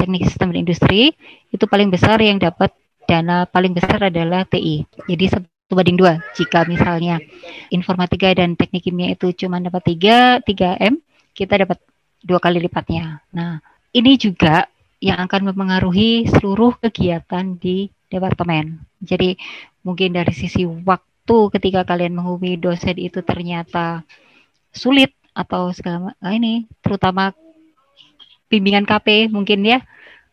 teknik 0.00 0.28
sistem 0.28 0.52
dan 0.52 0.64
industri 0.64 1.12
itu 1.52 1.64
paling 1.68 1.88
besar 1.92 2.20
yang 2.20 2.40
dapat 2.40 2.72
dana 3.06 3.44
paling 3.48 3.72
besar 3.72 4.08
adalah 4.08 4.44
TI. 4.44 4.84
Jadi 5.08 5.24
satu 5.30 5.72
banding 5.72 5.96
dua. 5.96 6.20
Jika 6.36 6.66
misalnya 6.68 7.22
informatika 7.72 8.32
dan 8.36 8.58
teknik 8.58 8.84
kimia 8.84 9.14
itu 9.14 9.32
cuma 9.32 9.62
dapat 9.62 9.82
tiga, 9.86 10.40
tiga 10.44 10.76
M, 10.80 11.00
kita 11.32 11.64
dapat 11.64 11.78
dua 12.20 12.42
kali 12.42 12.60
lipatnya. 12.60 13.22
Nah, 13.32 13.62
ini 13.94 14.18
juga 14.18 14.68
yang 15.00 15.22
akan 15.28 15.52
mempengaruhi 15.52 16.26
seluruh 16.28 16.76
kegiatan 16.80 17.56
di 17.60 17.88
departemen. 18.08 18.82
Jadi 19.02 19.36
mungkin 19.82 20.14
dari 20.14 20.32
sisi 20.34 20.66
waktu 20.66 21.36
ketika 21.58 21.82
kalian 21.82 22.14
menghubungi 22.16 22.58
dosen 22.58 22.96
itu 22.98 23.22
ternyata 23.22 24.06
sulit 24.70 25.14
atau 25.36 25.70
segala 25.74 26.16
ah, 26.22 26.32
ini 26.32 26.64
terutama 26.80 27.32
bimbingan 28.48 28.88
KP 28.88 29.28
mungkin 29.28 29.66
ya 29.66 29.84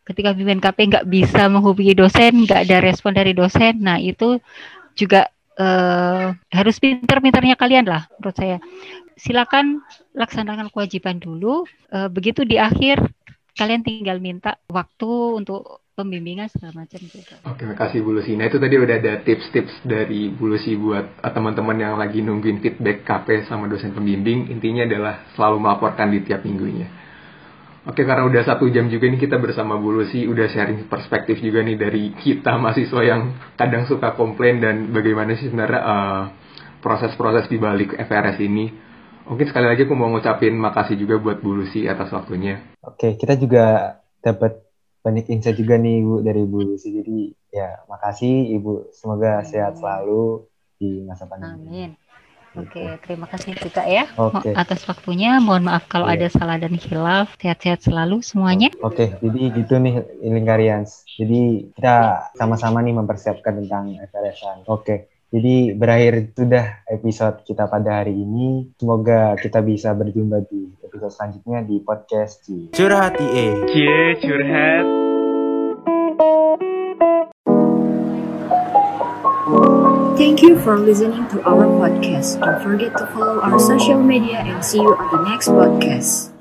ketika 0.08 0.32
bimbingan 0.32 0.64
KP 0.64 0.80
nggak 0.90 1.08
bisa 1.10 1.50
menghubungi 1.52 1.92
dosen 1.98 2.48
nggak 2.48 2.70
ada 2.70 2.78
respon 2.80 3.12
dari 3.12 3.36
dosen 3.36 3.84
nah 3.84 4.00
itu 4.00 4.40
juga 4.94 5.28
uh, 5.58 6.34
harus 6.50 6.76
pinter-pinternya 6.82 7.58
kalian 7.58 7.86
lah 7.86 8.10
menurut 8.18 8.38
saya. 8.38 8.58
Silakan 9.14 9.86
laksanakan 10.18 10.74
kewajiban 10.74 11.22
dulu. 11.22 11.66
Uh, 11.94 12.10
begitu 12.10 12.42
di 12.46 12.58
akhir 12.58 13.02
kalian 13.54 13.86
tinggal 13.86 14.18
minta 14.18 14.58
waktu 14.66 15.10
untuk 15.38 15.83
pembimbingan 15.94 16.50
segala 16.50 16.86
macam 16.86 17.00
gitu. 17.00 17.34
Oke, 17.46 17.64
makasih 17.70 18.02
Bu 18.02 18.18
Lucy. 18.18 18.34
Nah 18.34 18.50
itu 18.50 18.58
tadi 18.58 18.76
udah 18.76 18.96
ada 18.98 19.14
tips-tips 19.22 19.86
dari 19.86 20.34
Bu 20.34 20.50
Lucy 20.50 20.74
buat 20.74 21.22
uh, 21.22 21.32
teman-teman 21.32 21.78
yang 21.78 21.96
lagi 21.96 22.26
nungguin 22.26 22.60
feedback 22.66 23.06
KP 23.06 23.46
sama 23.46 23.70
dosen 23.70 23.94
pembimbing. 23.94 24.50
Intinya 24.50 24.90
adalah 24.90 25.30
selalu 25.38 25.58
melaporkan 25.62 26.10
di 26.10 26.26
tiap 26.26 26.42
minggunya. 26.42 26.90
Oke, 27.84 28.08
karena 28.08 28.24
udah 28.24 28.48
satu 28.48 28.72
jam 28.72 28.88
juga 28.88 29.12
nih 29.12 29.20
kita 29.28 29.36
bersama 29.44 29.76
Bu 29.76 29.92
Lucy, 29.92 30.24
udah 30.24 30.48
sharing 30.48 30.88
perspektif 30.88 31.44
juga 31.44 31.60
nih 31.60 31.76
dari 31.76 32.16
kita 32.16 32.56
mahasiswa 32.56 33.02
yang 33.04 33.22
kadang 33.60 33.84
suka 33.84 34.16
komplain 34.16 34.64
dan 34.64 34.96
bagaimana 34.96 35.36
sih 35.36 35.52
sebenarnya 35.52 35.82
uh, 35.84 36.24
proses-proses 36.80 37.52
di 37.52 37.60
balik 37.60 37.92
FRS 38.00 38.40
ini. 38.40 38.72
Mungkin 39.28 39.52
sekali 39.52 39.68
lagi 39.68 39.84
aku 39.84 39.96
mau 40.00 40.08
ngucapin 40.12 40.56
makasih 40.56 40.96
juga 40.96 41.20
buat 41.20 41.44
Bu 41.44 41.60
Lucy 41.60 41.84
atas 41.84 42.08
waktunya. 42.16 42.64
Oke, 42.84 43.20
kita 43.20 43.36
juga 43.36 44.00
dapat 44.24 44.63
banyak 45.04 45.28
insight 45.28 45.60
juga 45.60 45.76
nih 45.76 46.00
Ibu 46.00 46.16
dari 46.24 46.40
Ibu 46.48 46.58
Lucy. 46.64 46.90
Jadi 46.96 47.36
ya 47.52 47.84
makasih 47.92 48.56
Ibu. 48.58 48.96
Semoga 48.96 49.44
sehat 49.44 49.78
selalu 49.78 50.48
di 50.80 51.04
masa 51.04 51.28
pandemi. 51.28 51.68
Amin. 51.68 51.92
Oke, 52.54 52.86
okay, 52.86 53.02
terima 53.02 53.26
kasih 53.26 53.58
juga 53.58 53.82
ya 53.82 54.06
okay. 54.14 54.54
atas 54.54 54.86
waktunya. 54.86 55.42
Mohon 55.42 55.74
maaf 55.74 55.90
kalau 55.90 56.06
yeah. 56.06 56.22
ada 56.22 56.28
salah 56.30 56.62
dan 56.62 56.78
hilaf. 56.78 57.34
Sehat-sehat 57.42 57.82
selalu 57.82 58.22
semuanya. 58.22 58.70
Oke, 58.86 59.10
okay, 59.10 59.26
jadi 59.26 59.42
gitu 59.58 59.74
nih 59.82 60.06
Lingkarians. 60.22 61.02
Jadi 61.18 61.74
kita 61.74 62.30
sama-sama 62.38 62.86
nih 62.86 62.94
mempersiapkan 62.94 63.58
tentang 63.66 63.98
FRSan. 64.06 64.70
Oke. 64.70 64.86
Okay. 64.86 65.00
Jadi 65.34 65.74
berakhir 65.74 66.30
sudah 66.38 66.86
episode 66.86 67.42
kita 67.42 67.66
pada 67.66 68.06
hari 68.06 68.14
ini. 68.14 68.70
Semoga 68.78 69.34
kita 69.34 69.66
bisa 69.66 69.90
berjumpa 69.98 70.46
di 70.46 70.70
episode 70.86 71.10
selanjutnya 71.10 71.66
di 71.66 71.82
podcast 71.82 72.46
C. 72.46 72.70
Curhat 72.70 73.18
E. 73.18 73.66
Cie, 73.66 74.14
curhat. 74.22 74.86
Thank 80.14 80.46
you 80.46 80.54
for 80.62 80.78
listening 80.78 81.26
to 81.34 81.42
our 81.50 81.66
podcast. 81.82 82.38
Don't 82.38 82.62
forget 82.62 82.94
to 83.02 83.10
follow 83.18 83.42
our 83.42 83.58
social 83.58 83.98
media 83.98 84.46
and 84.46 84.62
see 84.62 84.78
you 84.78 84.94
on 84.94 85.10
the 85.10 85.22
next 85.26 85.50
podcast. 85.50 86.33